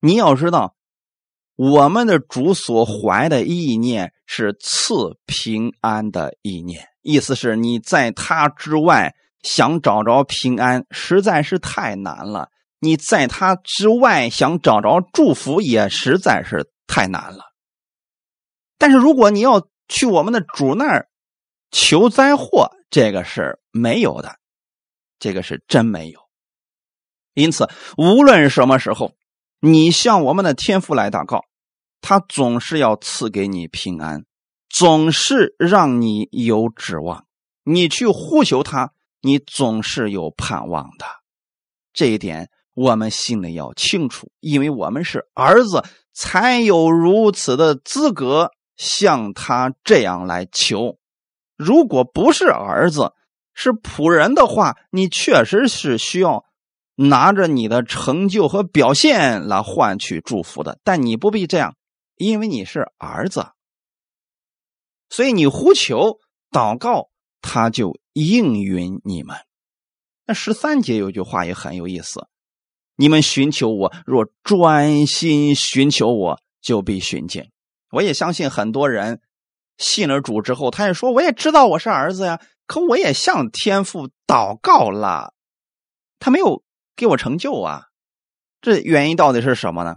[0.00, 0.74] 你要知道，
[1.56, 17.49] 我们的主所怀的意念是赐平安的意念，意思是你在他之外想找着平安实在是太难了；你在他之外想找着祝福也实在是太难了。
[18.80, 21.10] 但是如果你要去我们的主那儿
[21.70, 24.36] 求灾祸，这个是没有的，
[25.18, 26.18] 这个是真没有。
[27.34, 29.12] 因此，无论什么时候，
[29.60, 31.44] 你向我们的天父来祷告，
[32.00, 34.24] 他总是要赐给你平安，
[34.70, 37.26] 总是让你有指望。
[37.64, 41.04] 你去呼求他，你总是有盼望的。
[41.92, 48.50] 这一点我们心里要清楚，因为我们是儿子，才有如此的资格。
[48.80, 50.98] 像他这样来求，
[51.54, 53.12] 如果不是儿子，
[53.52, 56.46] 是仆人的话，你确实是需要
[56.94, 60.78] 拿着你的成就和表现来换取祝福的。
[60.82, 61.76] 但你不必这样，
[62.16, 63.48] 因为你是儿子，
[65.10, 66.18] 所以你呼求
[66.50, 67.10] 祷告，
[67.42, 69.36] 他就应允你们。
[70.24, 72.28] 那十三节有句话也很有意思：
[72.96, 77.50] 你们寻求我，若专心寻求我，就必寻见。
[77.90, 79.20] 我也相信很多人
[79.78, 85.34] 信了主之后，他也说：“我也知道我是儿子呀，可我也向天父祷告了，
[86.18, 86.62] 他没有
[86.96, 87.86] 给我成就啊。”
[88.62, 89.96] 这原因到底是什么呢？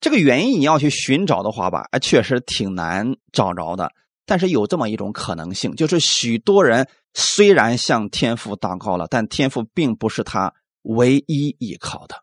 [0.00, 3.92] 这个原因你要去寻找的话吧，啊，确实挺难找着的。
[4.26, 12.16] 但是有这么一种可能性，就是许多人虽然向天父祷告了，但天父并不是他唯一依靠的。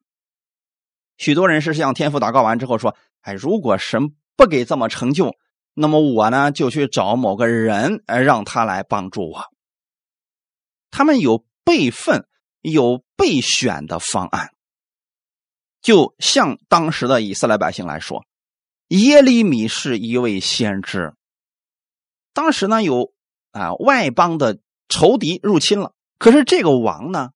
[1.19, 2.95] 许多人是向天父祷告完之后说。
[3.21, 5.35] 哎，如果神不给这么成就，
[5.73, 9.43] 那么我呢就去找某个人，呃，让他来帮助我。
[10.89, 12.25] 他们有备份、
[12.61, 14.51] 有备选的方案。
[15.81, 18.23] 就像当时的以色列百姓来说，
[18.87, 21.13] 耶利米是一位先知。
[22.33, 23.11] 当时呢有
[23.51, 27.31] 啊外邦的仇敌入侵了，可是这个王呢，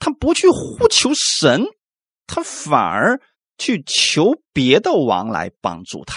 [0.00, 1.66] 他不去呼求神，
[2.30, 3.20] 他反而。
[3.62, 6.16] 去求别的王来帮助他，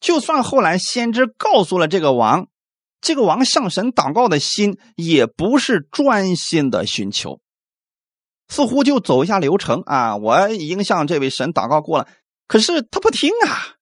[0.00, 2.48] 就算后来先知告诉了这个王，
[3.00, 7.40] 这个王向神祷告的心也不是专心的寻求，
[8.48, 12.08] 似乎就走一下流程啊，我已经向这位神祷告过了，
[12.48, 13.76] 可是他不听啊！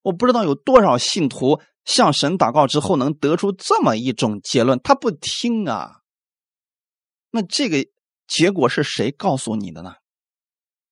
[0.00, 6.00] 我不知道有多少信徒向神祷告之后能得出这么一种结论，他不听啊。
[7.30, 7.86] 那这个
[8.26, 9.94] 结果是谁告诉你的呢？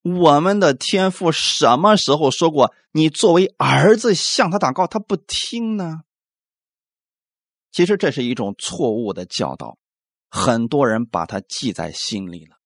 [0.02, 6.02] 我们的天父什么时候说过你作为儿子向他祷告，他不听呢？
[7.72, 9.78] 其实这是一种错误的教导。
[10.30, 12.56] 很多人把它记在心里了。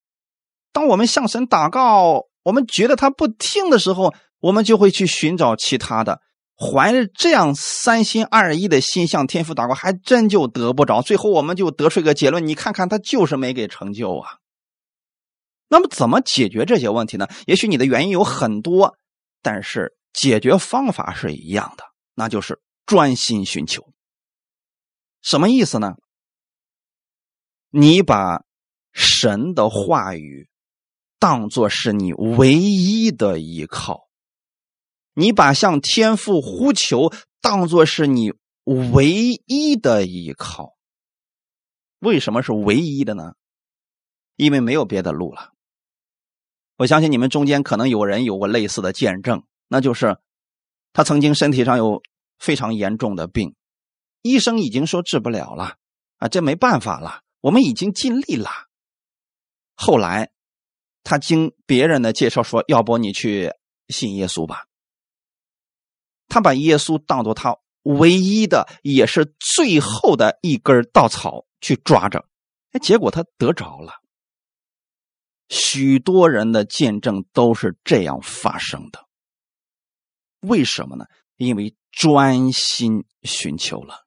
[0.73, 6.21] 当我们向神祷告，我们觉得他不听的时候，我们就会去寻找其他的。
[6.57, 11.03] 怀着这样三心二意的心向天父祷告，还真就得不着。
[11.03, 14.39] 最后我们就得出一个结论：你看看，他就是没给成就啊。
[15.69, 17.29] 那么怎么解决这些问题呢？
[17.47, 18.97] 也许你的原因有很多，
[19.43, 23.87] 但是解决方法是一样的，那就是专心寻求。
[25.21, 25.97] 什么意思呢？
[27.71, 28.45] 你把
[28.93, 30.49] 神的话语
[31.19, 34.09] 当做是你唯一的依靠。
[35.13, 38.33] 你把向天父呼求当做是你
[38.65, 39.11] 唯
[39.47, 40.77] 一的依靠，
[41.99, 43.35] 为什么是唯一的呢？
[44.37, 45.53] 因为没有别的路了。
[46.79, 50.17] 我相信你们中间可能有人有过类似的见证，那就是
[50.93, 52.01] 他曾经身体上有
[52.39, 53.57] 非常严重的病，
[54.23, 55.75] 医生已经说治不了了
[56.19, 58.49] 啊，这没办法了，我们已经尽力了。
[59.75, 60.31] 后来
[61.03, 63.51] 他经别人的介绍说，要不你去
[63.89, 64.67] 信耶稣吧。
[66.29, 72.25] 他把耶稣当做他唯一的，也是最后的一根稻草去抓着，
[72.71, 73.95] 哎，结果他得着了。
[75.49, 79.07] 许多人的见证都是这样发生的。
[80.41, 81.05] 为什么呢？
[81.37, 84.07] 因为专心寻求了，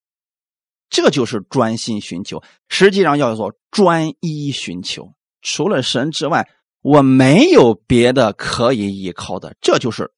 [0.90, 2.42] 这就是专心寻求。
[2.70, 6.50] 实际上叫做专一寻求，除了神之外，
[6.82, 9.56] 我没有别的可以依靠的。
[9.62, 10.14] 这就是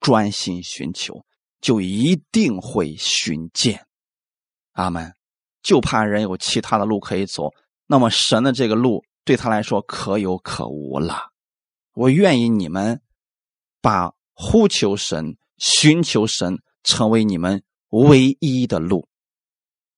[0.00, 1.24] 专心寻求。
[1.60, 3.84] 就一定会寻见，
[4.72, 5.12] 阿门。
[5.62, 7.50] 就怕人有其他的路可以走，
[7.86, 11.30] 那么神的这个路对他来说可有可无了。
[11.94, 13.00] 我愿意你们
[13.80, 19.08] 把呼求神、寻求神成为你们唯一的路，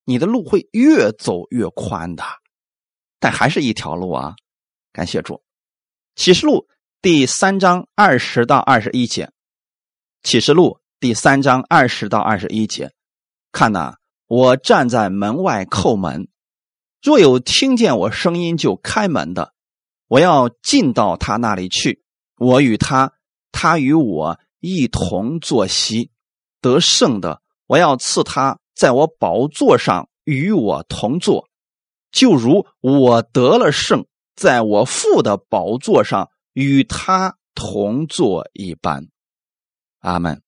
[0.04, 2.24] 你的路会越走越宽的，
[3.20, 4.35] 但还是一条路啊！
[4.92, 5.42] 感谢主。
[6.14, 6.68] 启示录
[7.00, 9.30] 第三章二十到二十一节，
[10.22, 10.80] 启示录。
[11.00, 12.92] 第三章二十到二十一节，
[13.50, 13.96] 看呐，
[14.28, 16.28] 我站在门外叩门，
[17.02, 19.52] 若有听见我声音就开门的，
[20.06, 22.04] 我要进到他那里去，
[22.36, 23.14] 我与他，
[23.50, 26.12] 他与我一同坐席。
[26.60, 31.48] 得胜的，我要赐他在我宝座上与我同坐，
[32.12, 39.08] 就如我得了胜，在我父的宝座上与他同坐一般。
[39.98, 40.40] 阿门。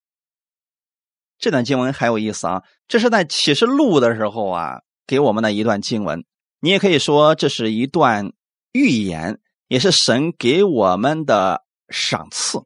[1.37, 2.63] 这段经文很有意思啊！
[2.87, 6.25] 这是在启示录的时候啊，给我们的一段经文。
[6.65, 8.33] 你也可以说这是一段
[8.73, 12.63] 预言，也是神给我们的赏赐。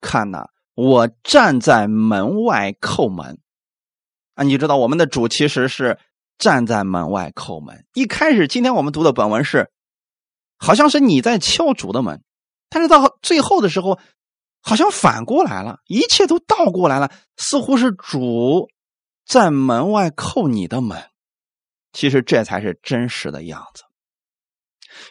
[0.00, 3.38] 看呐，我站在门外叩门
[4.34, 4.42] 啊！
[4.42, 5.96] 你知道我们的主其实是
[6.38, 7.86] 站在门外叩门。
[7.94, 9.70] 一开始，今天我们读的本文是，
[10.58, 12.20] 好像是你在敲主的门，
[12.68, 14.00] 但是到最后的时候。
[14.66, 18.70] 好像反过来了，一切都倒过来了，似乎是主
[19.26, 20.98] 在门外叩你的门。
[21.94, 23.84] 其实这才是真实的样子。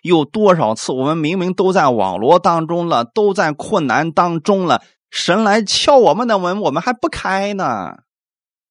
[0.04, 7.98] 有多少次我们明明都在网络当中了，都在困难当中了，神来敲我们的门，我们还不开呢？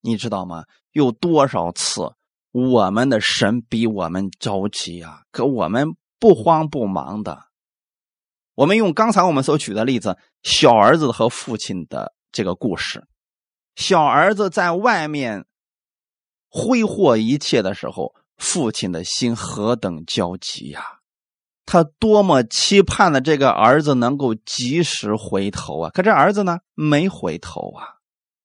[0.02, 0.64] 你知道吗？
[0.92, 2.12] 有多少次
[2.52, 5.22] 我们的神比我们着急啊？
[5.30, 7.44] 可我们不慌不忙的。
[8.54, 13.06] 我们用刚才我们所举的例子，小儿子和父亲的这个故事。
[13.76, 15.46] 小儿子在外面
[16.54, 20.84] 挥霍一切的时候，父亲的心何等焦急呀！
[21.64, 25.90] 他多么期盼的这个儿子能够及时回头啊！
[25.94, 27.86] 可这儿子呢，没回头啊！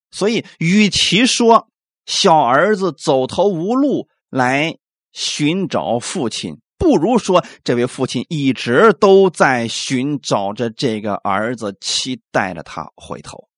[0.10, 1.68] 所以，与其说
[2.06, 4.78] 小儿子走投无路来
[5.12, 13.50] 寻找父亲，不如说，这位父亲一直都在寻找着这个儿子，期待着他回头。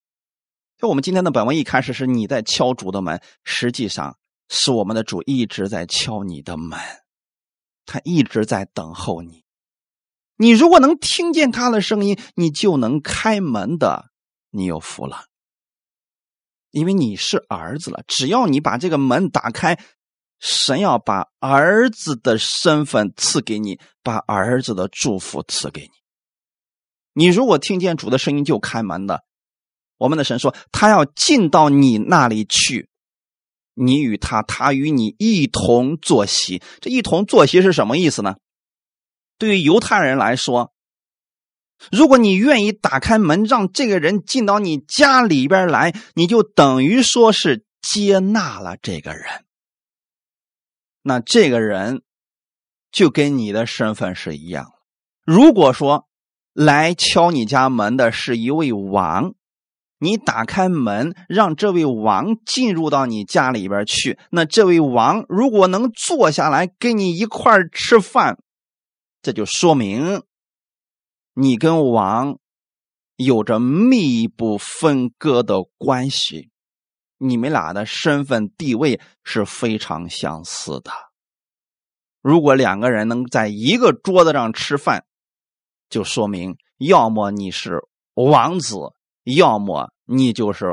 [0.80, 4.18] 就我们今天的本文一开始是你在敲主的门，实际上
[4.50, 6.78] 是我们的主一直在敲你的门，
[7.86, 9.46] 他一直在等候你。
[10.36, 14.10] 你如果能听见他的声音，你就能开门的，
[14.50, 15.28] 你有福了，
[16.72, 18.04] 因为你是儿子了。
[18.08, 19.80] 只要你把这个门打开。
[20.42, 25.90] 神要把儿子的身份赐给你，把儿子的祝福赐给你。
[27.12, 29.26] 你如果听见主的声音就开门的，
[29.98, 32.89] 我们的神说他要进到你那里去，
[33.80, 36.62] 你与他，他与你一同坐席。
[36.82, 38.36] 这一同坐席是什么意思呢？
[39.38, 40.74] 对于犹太人来说，
[41.92, 49.46] 如果你愿意打开门让这个人进到你家里边来，你就等于说是接纳了这个人。
[51.02, 52.02] 那这个人
[52.92, 54.74] 就跟你的身份是一样。
[55.24, 56.10] 如果说
[56.54, 59.34] 来敲你家门的是一位王，
[60.00, 68.42] 你打开门让这位王进入到你家里边去，那这位王如果能坐下来跟你一块吃饭，
[69.22, 70.24] 这就说明
[71.34, 72.40] 你跟王
[73.18, 76.50] 有着密不分割的关系，
[77.18, 80.92] 你们俩的身份地位是非常相似的。
[82.22, 85.04] 如果两个人能在一个桌子上吃饭，
[85.90, 87.82] 就说明要么你是
[88.14, 88.76] 王子，
[89.36, 90.68] 要么你就是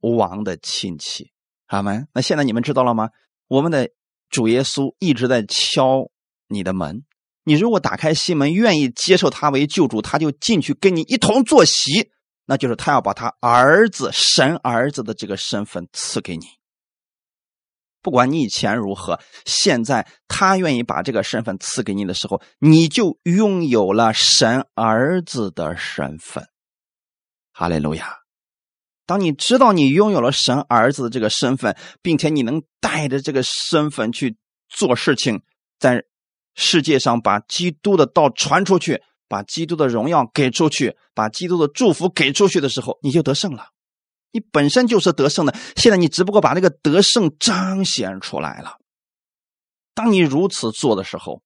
[0.00, 1.30] 王的亲戚。
[1.66, 2.04] 好吗？
[2.12, 3.08] 那现在你们知道了吗？
[3.48, 3.88] 我们的
[4.28, 6.10] 主耶稣一直在敲
[6.48, 7.04] 你的门，
[7.44, 12.10] 你如果打开心门，愿意接受他为救主，他就进去跟你一同坐席，
[12.44, 16.44] 那就是他要把他儿子、神儿子的这个身份赐给你。
[18.02, 26.48] 不管你以前如何，现在他愿意把这个身份赐给你的时候，你就拥有了神儿子的身份。
[27.62, 28.16] 哈利路亚！
[29.06, 34.36] 当你知道你拥有了神儿子的这个身份，并且你能带着这个身份去
[34.68, 35.42] 做事情，
[35.78, 36.02] 在
[36.56, 43.68] 世界上把基督的道传出去，把基督的荣耀给出去，把基督的祝福给出去的时候，你就得胜了。
[44.32, 48.78] 你本身就是得胜的，现在你只不过把这个得胜彰显出来了。
[49.94, 51.42] 当你如此做的时候，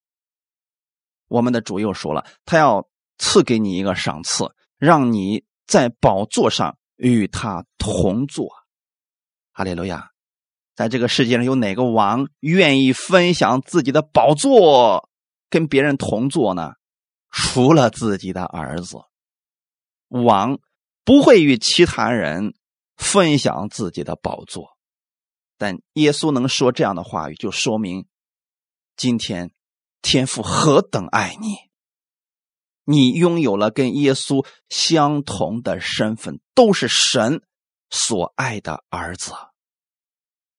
[1.28, 2.88] 我们的主又说了，他要
[3.18, 4.46] 赐给你一个赏赐，
[4.78, 8.50] 让你在宝座上与他同坐。
[9.52, 10.10] 哈利路亚！
[10.74, 15.08] 在这个世界上，有哪个王愿意分享自己的宝座
[15.50, 16.74] 跟别人同坐呢？
[17.30, 18.98] 除了自己的儿子，
[20.08, 20.58] 王
[21.04, 22.54] 不会与其他人。
[22.98, 24.78] 分享自己的宝座，
[25.58, 28.06] 但耶稣能说这样的话语，就说明
[28.96, 29.50] 今天
[30.00, 31.56] 天父何等爱你。
[32.86, 37.42] 你拥有了跟耶稣相同的身份，都是神
[37.90, 39.32] 所爱的儿子。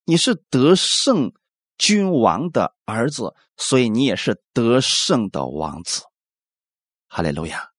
[0.06, 1.32] 你是得胜
[1.78, 6.04] 君王的儿子，所以你也是得胜的王子。
[7.08, 7.70] 哈利路亚！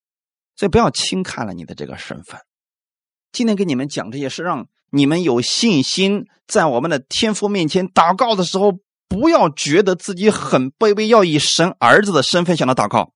[0.56, 2.40] 所以不要轻看了你的这个身份。
[3.30, 8.72] 今天跟你们讲这些，是让你们有信心，在我们的天父面前祷告的时候，
[9.08, 13.12] 不要觉得自己很卑微，要以神儿子的身份向他祷告。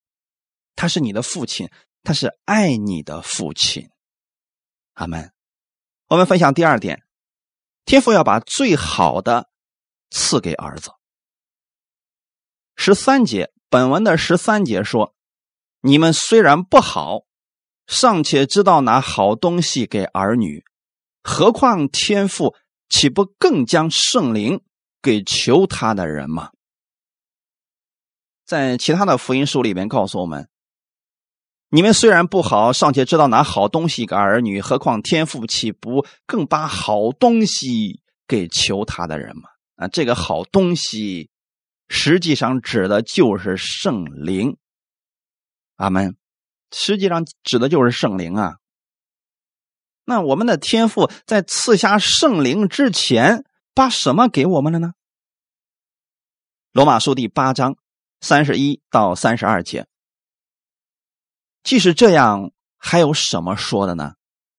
[0.74, 1.70] 他是你的父亲，
[2.02, 3.90] 他是爱你的父亲。
[4.94, 5.32] 阿门。
[6.08, 7.02] 我们分享第二点，
[7.84, 9.48] 天父要把最好的
[10.10, 10.90] 赐给儿子。
[12.76, 15.14] 十三节，本文的十三节说
[15.80, 17.22] ：“你们虽然不好。”
[17.88, 20.64] 尚且知道拿好东西给儿女，
[21.22, 22.54] 何况天父
[22.88, 24.62] 岂不更将圣灵
[25.02, 26.52] 给求他的人吗？
[28.46, 30.48] 在其他的福音书里面告诉我们：
[31.74, 39.48] 你们虽然不好，尚且知道拿好东西给儿女，何况天父岂不更把好东西给求他的人吗？
[39.76, 41.30] 啊，这个好东西
[41.88, 44.58] 实际上指的就是圣灵。
[45.76, 46.14] 阿门。
[46.72, 48.56] 实际上指的就是圣灵啊。
[50.04, 54.92] 那我们的天父在赐下圣灵之前，把什么给我们了呢？
[56.72, 57.76] 罗马书第八章
[58.20, 59.86] 三十一到三十二节。
[61.62, 64.14] 即使这样，还有什么说的呢？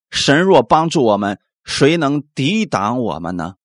[0.10, 3.56] 神若帮助我们，谁能抵挡我们呢？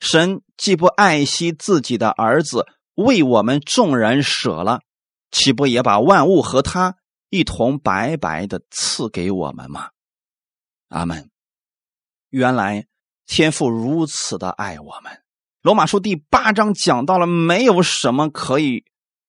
[0.00, 4.80] 神既不爱惜自己的儿子，为我们众人舍了，
[5.30, 6.96] 岂不也把万物和他？
[7.30, 9.90] 一同白白的赐给我们吗？
[10.88, 11.30] 阿门。
[12.28, 12.86] 原来
[13.26, 15.22] 天父如此的爱我们。
[15.62, 18.84] 罗马书第八章讲到了，没有什么可以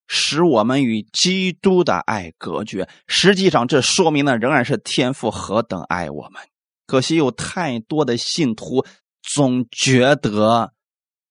[0.06, 2.88] 使我们与基督的爱隔绝。
[3.06, 6.42] 实际上，这说明呢仍然是天父何等爱我们。
[6.86, 8.84] 可惜有太多的信徒
[9.22, 10.72] 总觉得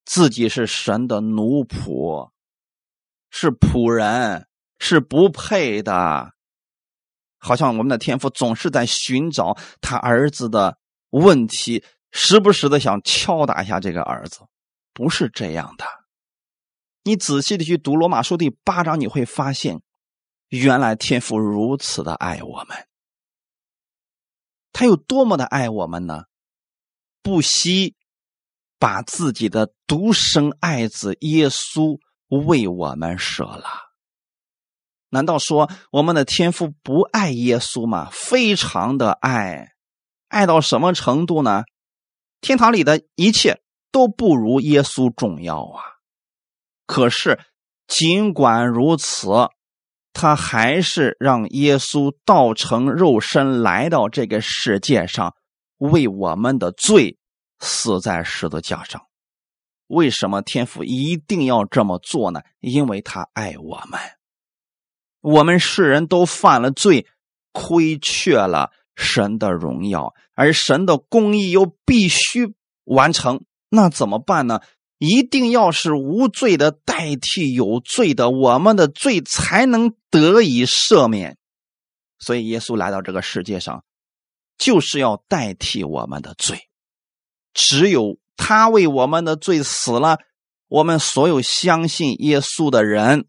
[0.03, 2.31] 自己是神的奴仆，
[3.29, 4.47] 是仆人，
[4.79, 6.33] 是不配的。
[7.37, 10.77] 好像我们的天父总是在寻找他儿子的
[11.11, 14.39] 问题，时不时的想敲打一下这个儿子，
[14.93, 15.85] 不是这样的。
[17.03, 19.81] 你仔细的去读罗马书第八章，你会发现，
[20.47, 22.87] 原来天父如此的爱我们，
[24.71, 26.23] 他有多么的爱我们呢？
[27.21, 27.95] 不惜
[28.79, 33.65] 把自己的独生爱子耶稣为我们舍了。
[35.09, 38.09] 难道说我们的天父不爱耶稣吗？
[38.11, 39.73] 非常的爱，
[40.29, 41.63] 爱到什么程度呢？
[42.39, 45.92] 天堂里的一切都不如耶稣重要啊！
[46.93, 47.39] 可是
[47.87, 49.27] 尽管如此，
[50.13, 55.33] 他还是让耶稣道成肉身来到这个世界上，
[55.79, 57.17] 为我们的罪
[57.59, 59.01] 死在十字架上。
[59.87, 62.41] 为什么天父一定要这么做呢？
[62.59, 63.99] 因为他爱我们。
[65.21, 67.07] 我们世人都犯了罪，
[67.51, 74.59] 亏缺了神的荣耀，而神的公义又必须完成，那怎么办呢？
[75.05, 81.37] 一定要是无罪的代替有罪的，我们的罪才能得以赦免。
[82.19, 83.83] 所以耶稣来到这个世界上，
[84.57, 86.69] 就是要代替我们的罪。
[87.53, 90.19] 只有他为我们的罪死了，
[90.69, 93.25] 我们所有相信耶稣的人，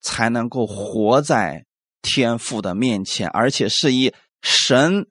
[0.00, 1.66] 才能够活在
[2.00, 5.08] 天父的面前，而且是以神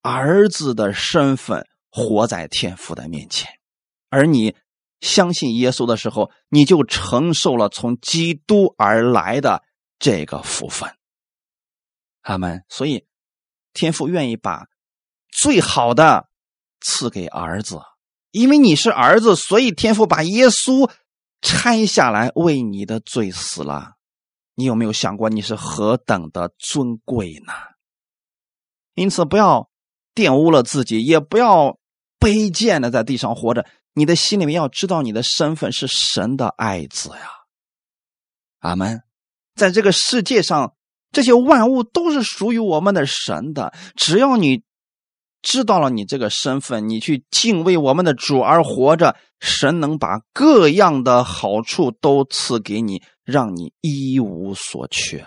[0.00, 3.50] 儿子的身份活在天父的面前。
[4.08, 4.56] 而你。
[5.00, 9.62] 相信耶稣的时候，你就承受了从基督而来的
[9.98, 10.90] 这个福分。
[12.22, 12.64] 阿门。
[12.68, 13.06] 所以，
[13.72, 14.66] 天父愿意把
[15.30, 16.28] 最好的
[16.80, 17.80] 赐给儿子，
[18.30, 20.90] 因为你是儿子，所以天父把耶稣
[21.42, 23.92] 拆下来为你的罪死了。
[24.54, 27.52] 你有没有想过，你是何等的尊贵呢？
[28.94, 29.68] 因此，不要
[30.14, 31.78] 玷污了自己，也不要
[32.20, 33.66] 卑贱的在地上活着。
[33.94, 37.30] 你的心里面要知道，你的身份是神的爱子呀，
[38.58, 39.02] 阿门。
[39.54, 40.74] 在这个世界上，
[41.12, 43.72] 这些万物都是属于我们的神的。
[43.94, 44.64] 只要你
[45.42, 55.24] 知道了你这个身份，你去敬畏我们的主而活着，神能把各样的好处都赐给你，让你一无所缺。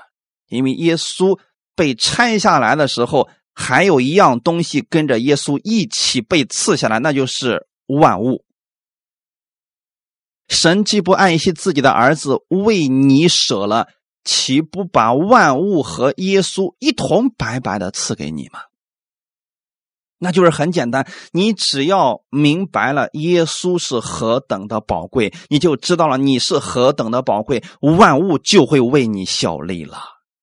[0.49, 1.39] 因为耶稣
[1.73, 8.43] 被拆下来的时候，还有一样东西跟着耶稣一起被赐下来，那就是万物。
[10.47, 13.87] 神既不爱惜自己的儿子，为你舍了，
[14.23, 18.59] 岂不把万物和耶稣一同白白的赐给你吗？
[20.19, 29.99] 那就是很简单，你只要明白了耶稣是何等的宝贵，你就知道了你是何等的宝贵，万物就会为你效力了。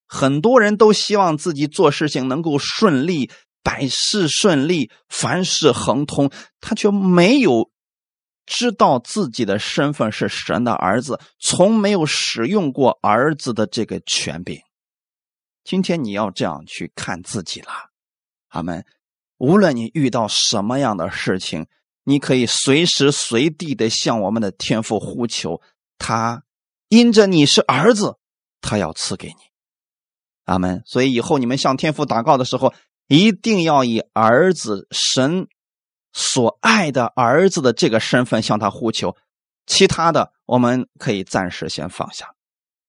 [0.06, 3.32] 很多人都希望自己做事情能够顺利，
[3.64, 6.30] 百事顺利，凡事亨通，
[6.60, 7.68] 他却没有。
[8.46, 14.60] 知道自己的身份是神的儿子，从没有使用过儿子的这个权柄。
[15.64, 17.70] 今天你要这样去看自己了，
[18.48, 18.84] 阿门。
[19.38, 21.66] 无论你遇到什么样的事情，
[22.04, 25.62] 你可以随时随地的向我们的天父呼求，
[25.96, 26.44] 他
[26.88, 28.18] 因着你是儿子，
[28.60, 29.34] 他要赐给你，
[30.44, 30.82] 阿门。
[30.84, 32.74] 所以以后你们向天父祷告的时候，
[33.08, 35.48] 一定要以儿子神。
[36.16, 39.16] 所爱的儿子的这个身份向他呼求，
[39.66, 42.34] 其他的我们可以暂时先放下，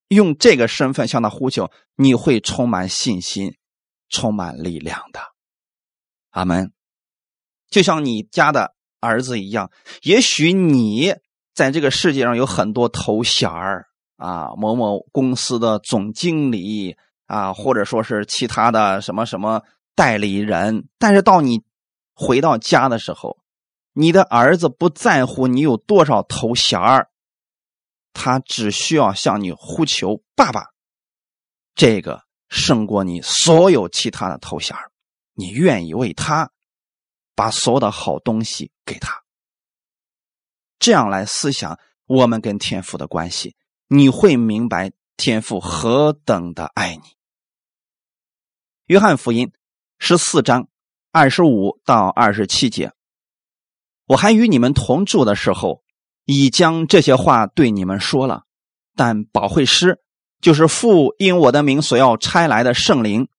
[0.10, 3.56] 用这个身份向他呼求，你会充满信心，
[4.10, 5.20] 充满力量的。
[6.30, 6.72] 阿门。
[7.68, 9.72] 就像你家的儿子一样，
[10.04, 11.16] 也许你
[11.56, 16.96] 在这个世界上有很多头衔儿啊，某某公司的总经理
[17.26, 19.64] 啊，或者说是其他的什么什么
[19.96, 21.64] 代理人，但是到你。
[22.16, 23.38] 回到家的时候，
[23.92, 27.12] 你的儿子不在乎你有多少头衔儿，
[28.14, 30.70] 他只需要向你呼求“爸爸”，
[31.76, 34.92] 这个胜过你所有其他的头衔儿
[35.34, 36.52] 你愿意为他
[37.36, 39.24] 把所有的好东西给他，
[40.80, 43.58] 这样来思想我们跟天父的关系，
[43.88, 47.04] 你会明白天父何等的爱你。
[48.86, 49.52] 约翰福音
[50.00, 50.70] 十四章。
[51.16, 52.92] 二十五到二十七节，
[54.06, 55.82] 我还与你们同住的时候，
[56.26, 58.42] 已将这些话对你们说了。
[58.98, 60.00] 但保惠师
[60.42, 63.30] 就是父因我的名所要差来的圣灵，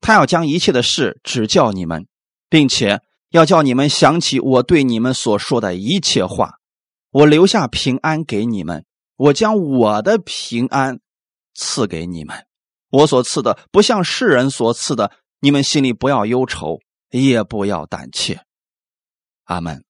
[0.00, 2.06] 他要将一切的事指教你们，
[2.48, 6.54] 并且要叫你们想起我对你们所说的一切话。
[7.10, 11.00] 我留下平安给你们，我将我的平安
[11.54, 12.46] 赐给你们。
[12.90, 16.78] 我所赐的不像世人所赐的，你们心里不要忧愁。
[17.24, 18.40] 也不要胆怯，
[19.44, 19.84] 阿门。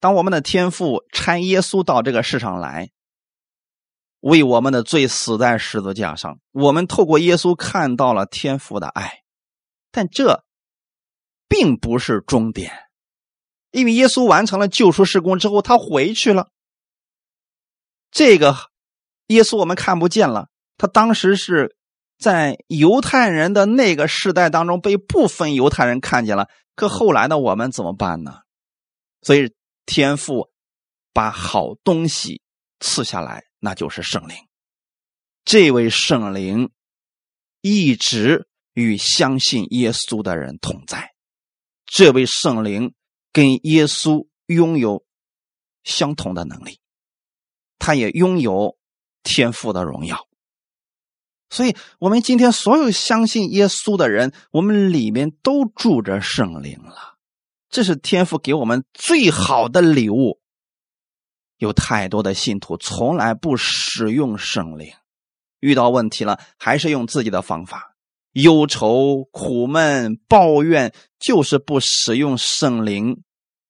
[0.00, 2.90] 当我们的天父差耶稣到这个世上来，
[4.20, 9.22] 为我们的罪死在十字架上，我们透过耶稣看到了天父的爱，
[9.90, 10.44] 但这
[11.48, 12.72] 并不是终点，
[13.70, 16.50] 因为耶稣完成了救赎施工之后，他回去了。
[18.10, 18.56] 这个
[19.28, 21.76] 耶稣我们看不见了，他当时是。
[22.18, 26.48] 在犹太人的那个时代当中，被部分犹太人看见了。
[26.74, 28.40] 可后来的我们怎么办呢？
[29.22, 29.52] 所以
[29.86, 30.50] 天父
[31.12, 32.42] 把好东西
[32.80, 34.36] 赐下来，那就是圣灵。
[35.44, 36.70] 这位圣灵
[37.60, 41.12] 一直与相信耶稣的人同在。
[41.86, 42.94] 这位圣灵
[43.32, 45.04] 跟耶稣拥有
[45.84, 46.80] 相同的能力，
[47.78, 48.76] 他也拥有
[49.22, 50.26] 天赋的荣耀。
[51.54, 57.14] 所以，我们今天所有相信耶稣的人，我们里面都住着圣灵了。
[57.70, 60.40] 这是天父给我们最好的礼物。
[61.58, 64.92] 有太多的信徒从来不使用圣灵，
[65.60, 67.94] 遇到问题了还是用自己的方法，
[68.32, 73.22] 忧愁、苦闷、抱怨，就是不使用圣灵，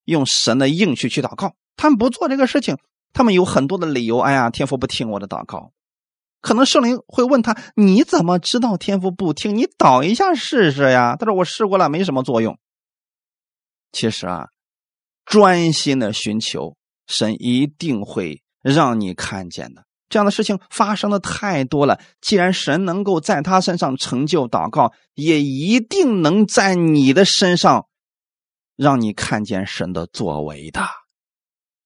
[0.06, 1.54] 用神的应许去祷告。
[1.76, 2.78] 他们不做这个事情，
[3.12, 4.20] 他们有很多的理由。
[4.20, 5.72] 哎呀，天父不听我的祷告。
[6.44, 9.56] 可能圣灵会问他：“你怎么知道天父不听？
[9.56, 12.58] 你祷一下试试呀。”他说：“我试过了，没什么作用。”
[13.92, 14.48] 其实啊，
[15.24, 16.76] 专心的寻求。
[17.06, 21.98] 神一定会让你看见的，这样的事情发生的太多了。
[22.20, 27.88] 既然神能够在他身上成就祷告，也一定能在你的身上
[28.76, 30.82] 让你看见神的作为的。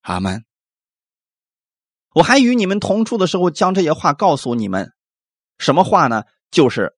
[0.02, 0.47] 阿门。
[2.18, 4.92] 我还与你们同住的时候，将这些话告诉你们，
[5.58, 6.24] 什么话呢？
[6.50, 6.96] 就是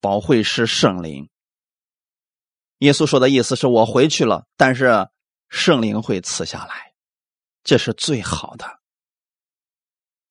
[0.00, 1.28] 保惠师圣灵。
[2.78, 5.06] 耶稣说的意思是我回去了，但是
[5.48, 6.92] 圣灵会赐下来。
[7.62, 8.66] 这是最好的。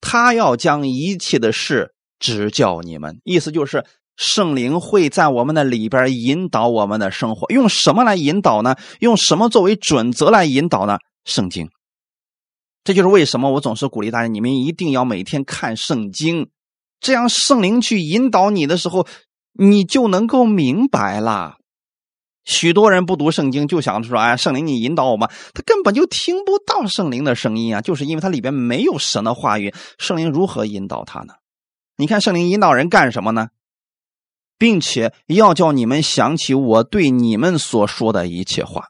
[0.02, 3.86] 他要将一切的事指教你们，意思就是
[4.16, 7.50] 圣灵会在我们的里边引导我们的生活。
[7.50, 8.76] 用什么来引导呢？
[9.00, 10.98] 用什么作为准则来引导呢？
[11.24, 11.70] 圣经。
[12.84, 16.48] 这就是为什么我总是鼓励大家，你们一定要每天看圣经，
[17.00, 19.06] 这样圣灵去引导你的时候，
[19.52, 21.58] 你就能够明白了。
[22.44, 29.72] 许多人不读圣经，就想说：“哎，圣灵，你引导我吧。”他根本就听不到圣灵的声音啊，就是因为他里边没有神的话语。
[29.98, 31.34] 圣灵如何引导他呢？
[31.96, 33.50] 你看，圣灵引导人干什么呢？
[34.58, 38.88] 并且要叫你们想起我对你们所说的一切话。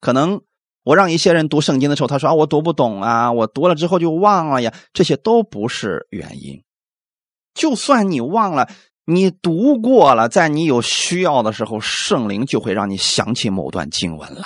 [0.00, 0.40] 可能
[0.88, 6.62] 我让一些人读圣经的时候，他说：“啊，我读不懂啊，我读了之后就忘了呀。”这些都不是原因。
[7.52, 8.70] 就算你忘了。
[9.04, 14.42] 你读过了，在你有需要的时候，圣灵就会让你想起某段经文来。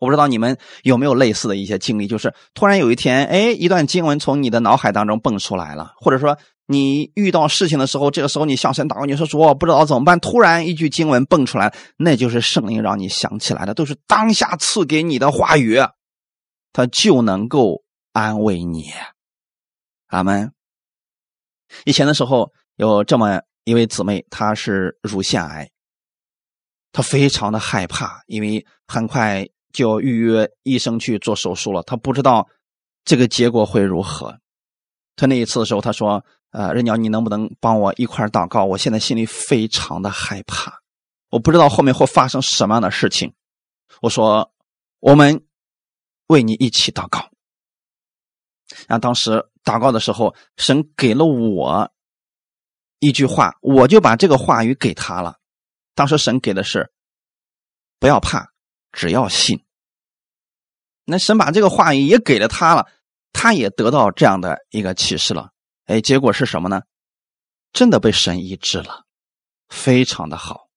[0.00, 6.36] 我不知道你们有没有类似的一些经历，就是突然有一天，哎，一段经文从你的脑海当中蹦出来了，或者说
[6.70, 15.76] 你遇到事情的时候，这个时候你向神祷告，你说说不知道怎么办，突然一句经文蹦出来，那就是圣灵让你想起来的，都是当下赐给你的话语，
[16.72, 18.84] 他就能够安慰你。
[20.06, 20.52] 阿门。
[21.84, 22.52] 以前的时候。
[22.76, 25.70] 有这么一位姊妹，她是乳腺癌，
[26.92, 32.48] 她非常的害怕，因为很快就要预约医生去做手术了，她不知道
[33.04, 34.34] 这个结果会如何。
[35.14, 38.64] 她那一次的时候，她说：“呃，任鸟，你能不能帮我一块祷告？
[38.64, 40.80] 我现在心里非常的害怕，
[41.30, 43.32] 我不知道后面会发生什么样的事情。”
[44.02, 44.52] 我说
[44.98, 45.44] ：“我们
[46.26, 47.30] 为你一起祷告。”
[48.88, 51.92] 然后当时祷告的时候，神给了我。
[52.98, 55.38] 一句话，我就把这个话语给他了。
[55.94, 56.92] 当时神给的是
[57.98, 58.52] “不要怕，
[58.92, 59.64] 只要信”。
[61.06, 62.86] 那神把这个话语也给了他了，
[63.32, 65.50] 他也得到这样的一个启示了。
[65.90, 66.82] 哎，结果是什么呢？
[67.72, 69.02] 真的被神医治了，
[69.68, 70.68] 非常的好。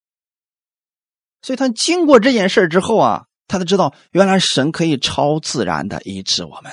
[1.44, 6.72] 所以他经过这件事之后啊，他才知道原来神可以超自然的医治我们。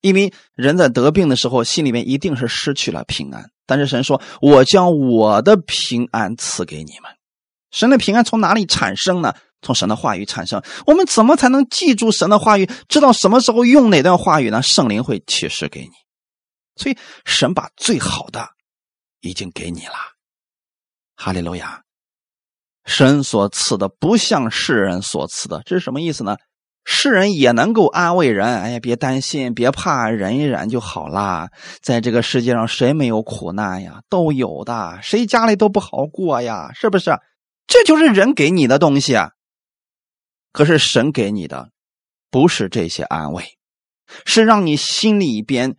[0.00, 3.50] 因为人在得病的时候，心里面一定是失去了平安。
[3.66, 7.12] 但是神说：“我将我的平安赐给你们。”
[7.70, 9.34] 神的平安从哪里产生呢？
[9.62, 10.60] 从神的话语产生。
[10.86, 14.60] 我们怎么才能记住神的话语，知道什么时候用哪段话语呢？
[14.60, 15.90] 圣灵会启示给你。
[16.80, 18.48] 所以神把最好的
[19.20, 19.94] 已经给你了。
[21.14, 21.82] 哈利路亚！
[22.86, 26.38] 神所赐的不像世人所赐的，这是什么意思呢？
[26.86, 31.50] 世人也能够安慰人，哎呀，别担心，别怕，忍一忍就好啦。
[31.82, 34.00] 在这个世界上，谁没有苦难呀？
[34.08, 36.72] 都有的，谁家里都不好过呀？
[36.72, 37.10] 是不是？
[37.66, 39.32] 这就是人给你的东西啊。
[40.52, 41.70] 可是神给你的，
[42.30, 43.44] 不是这些安慰，
[44.24, 45.76] 是让你心里边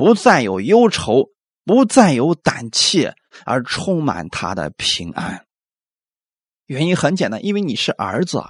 [0.00, 1.28] 不再有忧愁，
[1.62, 5.44] 不再有胆怯，而充满他的平安。
[6.64, 8.48] 原因很简单，因为你是儿子啊。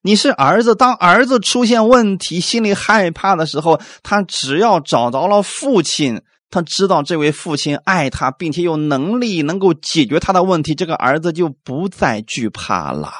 [0.00, 6.20] 你是儿子，当儿子出现问题、心里害怕的时候，他只要找着了父亲，
[6.50, 13.12] 他知道这位父亲爱他，并且有能力能够解决他的问题，这个儿子就不再惧怕了。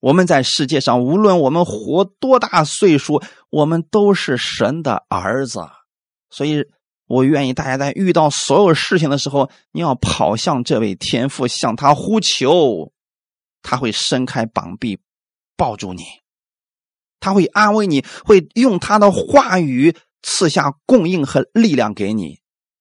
[0.00, 5.60] 我们在世界上，无论我们活多大岁数，我们都是神的儿子，
[6.34, 6.64] 所以
[7.06, 12.92] 我愿意大家在遇到所有事情的时候，你要跑向这位天父，向他呼求，
[13.62, 14.98] 他会伸开膀臂
[15.56, 16.02] 抱住你，
[17.20, 22.40] 他会安慰你，会用他的话语赐下供应和力量给你，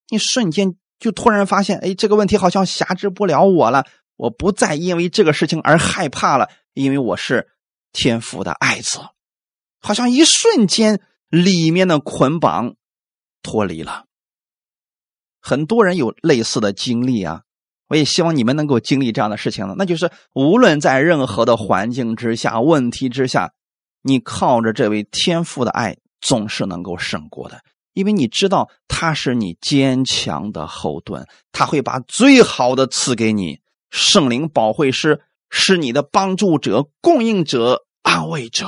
[0.10, 3.86] 你瞬间就突然发现，哎，这个问题好像辖制不了我了，
[4.16, 7.50] 我不再因为这个事情而害怕了，因为我是
[7.92, 9.00] 天父的爱子。
[9.80, 12.76] 好像一瞬间，里面的捆绑
[13.44, 14.06] 脱离了。
[15.40, 17.44] 很多人有类似的经历啊，
[17.90, 19.76] 我也希望你们能够经历这样的事情呢。
[19.78, 23.54] 那就是无论在任何的环境之下、问题之下，
[24.02, 27.62] 你靠着这位天父的爱，总是能够胜过的，
[27.94, 33.62] 因为你知道他是你坚强的后盾，他会把最好的赐给你。
[33.92, 38.68] 圣灵保惠师是你的帮助者、供应者、安慰者。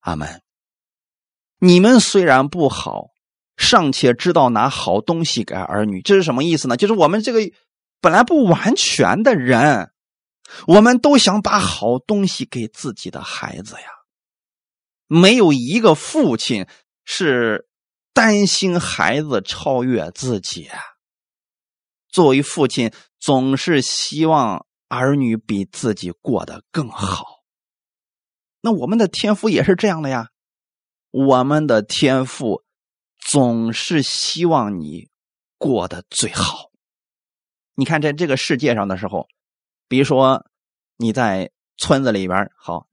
[0.00, 0.42] 阿门。
[1.60, 3.10] 你们虽然不好，
[3.56, 6.76] 尚且知道拿好东西给儿女，这是什么意思呢？
[6.76, 7.40] 就是我们这个
[8.00, 9.90] 本来不完全的人，
[10.66, 13.88] 我们都想把好东西给自己的孩子呀。
[15.08, 16.66] 没有一个父亲
[17.04, 17.68] 是
[18.12, 20.68] 担心孩子超越自己。
[22.08, 27.24] 作为父亲，总是希望儿女比自己过得更好。
[28.60, 30.30] 那我们的天赋也是这样的呀，
[31.10, 32.64] 我们的天赋
[33.28, 35.08] 总是希望你
[35.58, 36.70] 过得最好。
[37.74, 39.26] 你看，在这个世界上的时候，
[39.88, 40.46] 比如说
[40.96, 42.86] 你在村子里边好，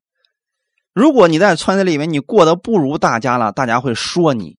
[0.92, 4.58] 如果你在村子里面你过得不如大家了，大家会说你；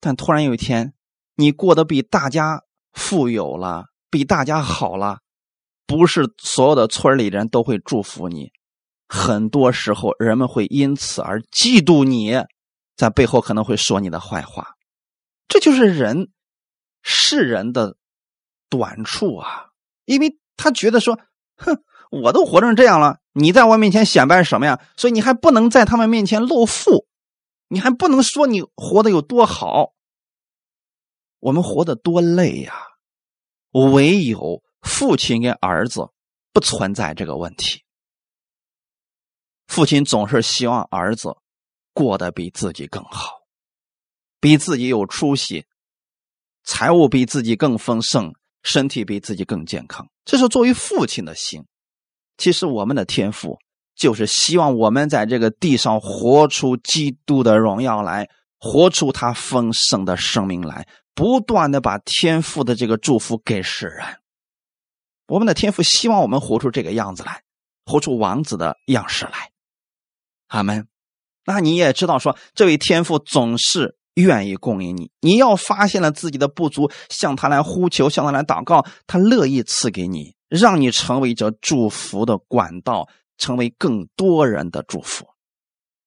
[0.00, 0.92] 但突然有一天，
[1.34, 5.20] 你过得比大家富有了，比大家好了，
[5.86, 8.52] 不是所有的村里人都会祝福你。
[9.08, 12.44] 很多时候，人们会因此而嫉妒你，
[12.96, 14.76] 在背后可能会说你的坏话。
[15.50, 16.30] 这就是人
[17.02, 17.96] 世人的
[18.70, 19.66] 短处啊！
[20.04, 21.18] 因为他觉得说
[21.58, 27.06] ：“哼，我都活成这样了，你在我面前显摆什么呀？”所以你还不能在他们面前露富，
[27.66, 29.92] 你还不能说你活得有多好。
[31.40, 32.72] 我们活得多累呀！
[33.72, 36.08] 唯有父亲跟儿子
[36.52, 37.82] 不存在这个问题。
[39.66, 41.36] 父亲总是希望儿子
[41.92, 43.39] 过得比自己更好，
[44.40, 45.66] 比自己有出息，
[46.64, 50.08] 财务比自己更丰盛，身体比自己更健康。
[50.24, 51.64] 这是作为父亲的心。
[52.38, 53.58] 其实我们的天赋
[53.94, 64.06] 就是希望我们在这个地上活出基督的荣耀来，活出他丰盛的生命来，不断的把天赋的这个祝福给世人。
[65.26, 67.42] 我们的天赋希望我们活出这个样子来，
[67.84, 69.50] 活出王子的样式来。
[70.48, 70.88] 阿门。
[71.44, 75.10] 那你也知道，说这位天父总是愿意供应你。
[75.20, 85.26] 你要发现了自己的不足，向他来呼求，向他来祷告，他乐意赐给你，让你成为这祝福的管道，成为更多人的祝福。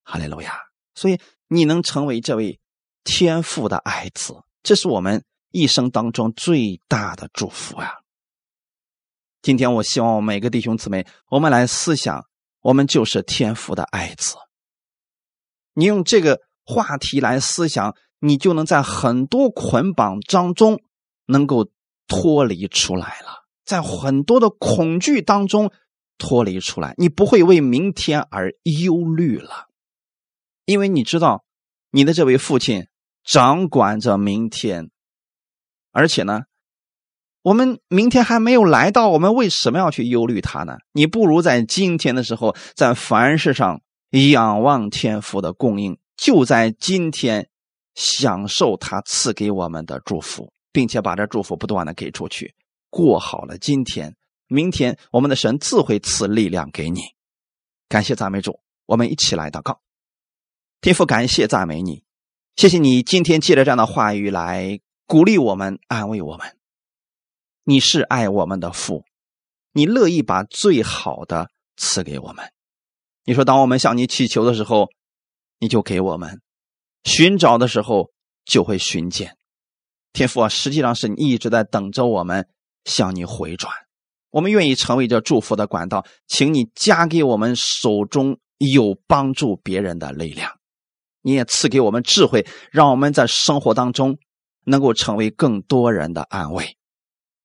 [0.04, 0.54] 哈利路亚！
[0.96, 2.60] 所以你能成为这位
[3.04, 7.92] 天父的爱子，这是我们一生当中最大的祝福啊！
[9.42, 12.26] 今天我希望我每个弟兄姊妹，我们来思想。
[12.64, 14.36] 我们就是天父的爱子。
[15.74, 20.82] 你用这个话题来思想，你就能在很多捆绑当中
[21.26, 21.70] 能够
[22.08, 25.72] 脱离出来了，在很多的恐惧当中
[26.18, 29.68] 脱离出来，你不会为明天而忧虑了，
[30.66, 31.44] 因为你知道
[31.92, 32.88] 你的这位父亲
[33.24, 34.90] 掌管着明天，
[35.92, 36.44] 而且呢。
[37.46, 40.78] 我们明天还没有来到，我们为什么要去忧虑它呢？
[40.94, 47.50] 你不如在今天的时候，在凡事上仰望天父的供应，就在今天
[47.96, 52.56] 享受他赐给我们的祝福，并且把这祝福不断的给出去，
[52.90, 54.16] 过好了今天，
[54.48, 57.02] 明天我们的神自会赐力量给你。
[57.90, 59.82] 感谢赞美主，我们一起来祷告。
[60.82, 62.04] 天父，感谢赞美你，
[62.56, 66.58] 谢谢你今天借着这样的话语来鼓励我们，安慰我们。
[67.64, 69.06] 你是爱我们的父，
[69.72, 72.52] 你乐意把最好的赐给我们。
[73.24, 74.90] 你说，当我们向你祈求的时候，
[75.64, 76.40] 你就给我们；
[77.06, 78.12] 寻找的时候
[78.44, 79.38] 就会寻见。
[80.12, 82.46] 天父啊，实际上是你一直在等着我们
[82.84, 83.74] 向你回转。
[84.30, 90.52] 我们愿意成为这祝福的管道，请你加给我们手中有帮助别人的力量。
[91.22, 94.18] 你也赐给我们智慧，让我们在生活当中
[94.66, 96.76] 能够成为更多人的安慰。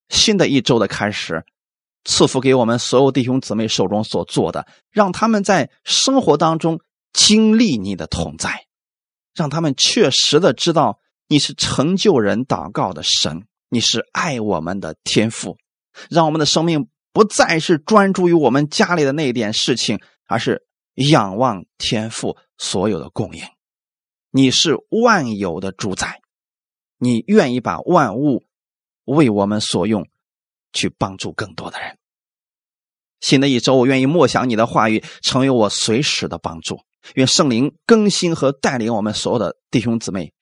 [0.08, 1.44] 新的一周的开始，
[2.02, 6.80] 赐福给我们所有弟兄姊妹手中所做的，让他们在生活当中
[7.12, 8.66] 经历你的同在，
[9.34, 15.59] 让他们确实的知道你是成就人祷告的神，你是爱我们的天父，
[16.11, 23.42] 让我们的生命不再是专注于我们家里的那一点事情，而是仰望天父所有的供应。
[24.30, 26.20] 你是万有的主宰，
[26.98, 28.44] 你愿意把万物
[29.04, 30.06] 为我们所用，
[30.72, 31.98] 去帮助更多的人。
[33.20, 36.80] 新的一周，我愿意默想你的话语，成为我随时的帮助。
[37.14, 40.32] 愿圣灵更新和带领我们所有的弟兄姊妹，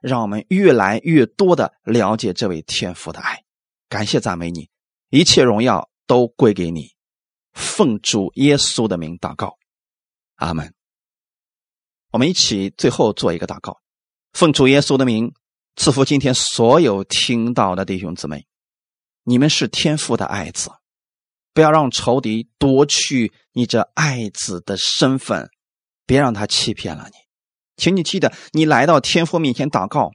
[0.00, 3.42] 让我们越来越多的了解这位天父的爱。
[3.88, 4.68] 感谢赞美你，
[5.10, 6.90] 一切荣耀都归给你。
[7.52, 9.58] 奉主耶稣的名祷告，
[10.36, 10.72] 阿门。
[12.10, 13.80] 我们一起最后做一个祷告，
[14.32, 15.34] 奉主耶稣的名
[15.76, 18.46] 赐福今天所有听到的弟兄姊妹，
[19.24, 20.70] 你们是天父的爱子。
[21.54, 25.50] 不要让仇敌夺去你这爱子的身份，
[26.06, 27.16] 别让他欺骗了你。
[27.76, 30.10] 请你记得，你来到天父面前祷告，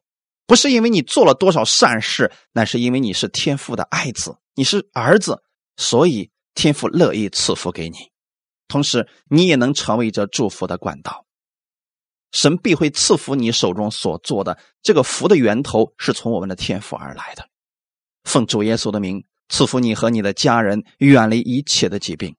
[0.45, 5.41] 不是因为你做了多少善事，乃是因为你是天父的爱子，你是儿子，
[5.75, 7.97] 所以天父乐意赐福给你。
[8.67, 11.25] 同时，你也能成为这祝福的管道，
[12.31, 14.57] 神必会赐福你手中所做的。
[14.81, 17.47] 这个福的源头是从我们的天父而来的。
[18.23, 19.23] 奉主耶稣的名。
[19.49, 22.35] 赐福你和你的家人远离一切的疾病，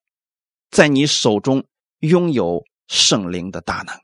[0.70, 1.64] 在你手中
[2.00, 3.94] 拥有圣灵的大能。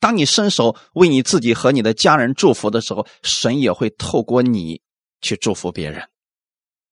[0.00, 4.80] 当你伸手为你自己和你的家人祝福的时候，神也会透过你
[5.20, 6.08] 去祝福别人。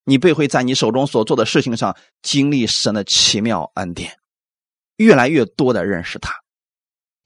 [0.04, 4.18] 你必会在你手中所做的事情上经历神的奇妙恩典，
[4.96, 6.34] 越来越多的认识他。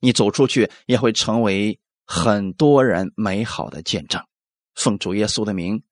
[0.01, 4.23] 你走出去也会成为很多人美好的见证。
[4.75, 5.83] 奉主耶稣的名。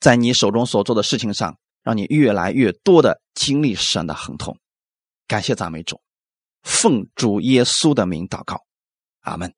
[0.00, 4.58] 在你手中所做的事情上，让你越来越多的经历神的亨通。
[5.28, 6.00] 感谢赞美主，
[6.62, 8.64] 奉主耶稣的名祷告，
[9.20, 9.54] 阿门。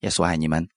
[0.00, 0.68] 耶稣爱你们。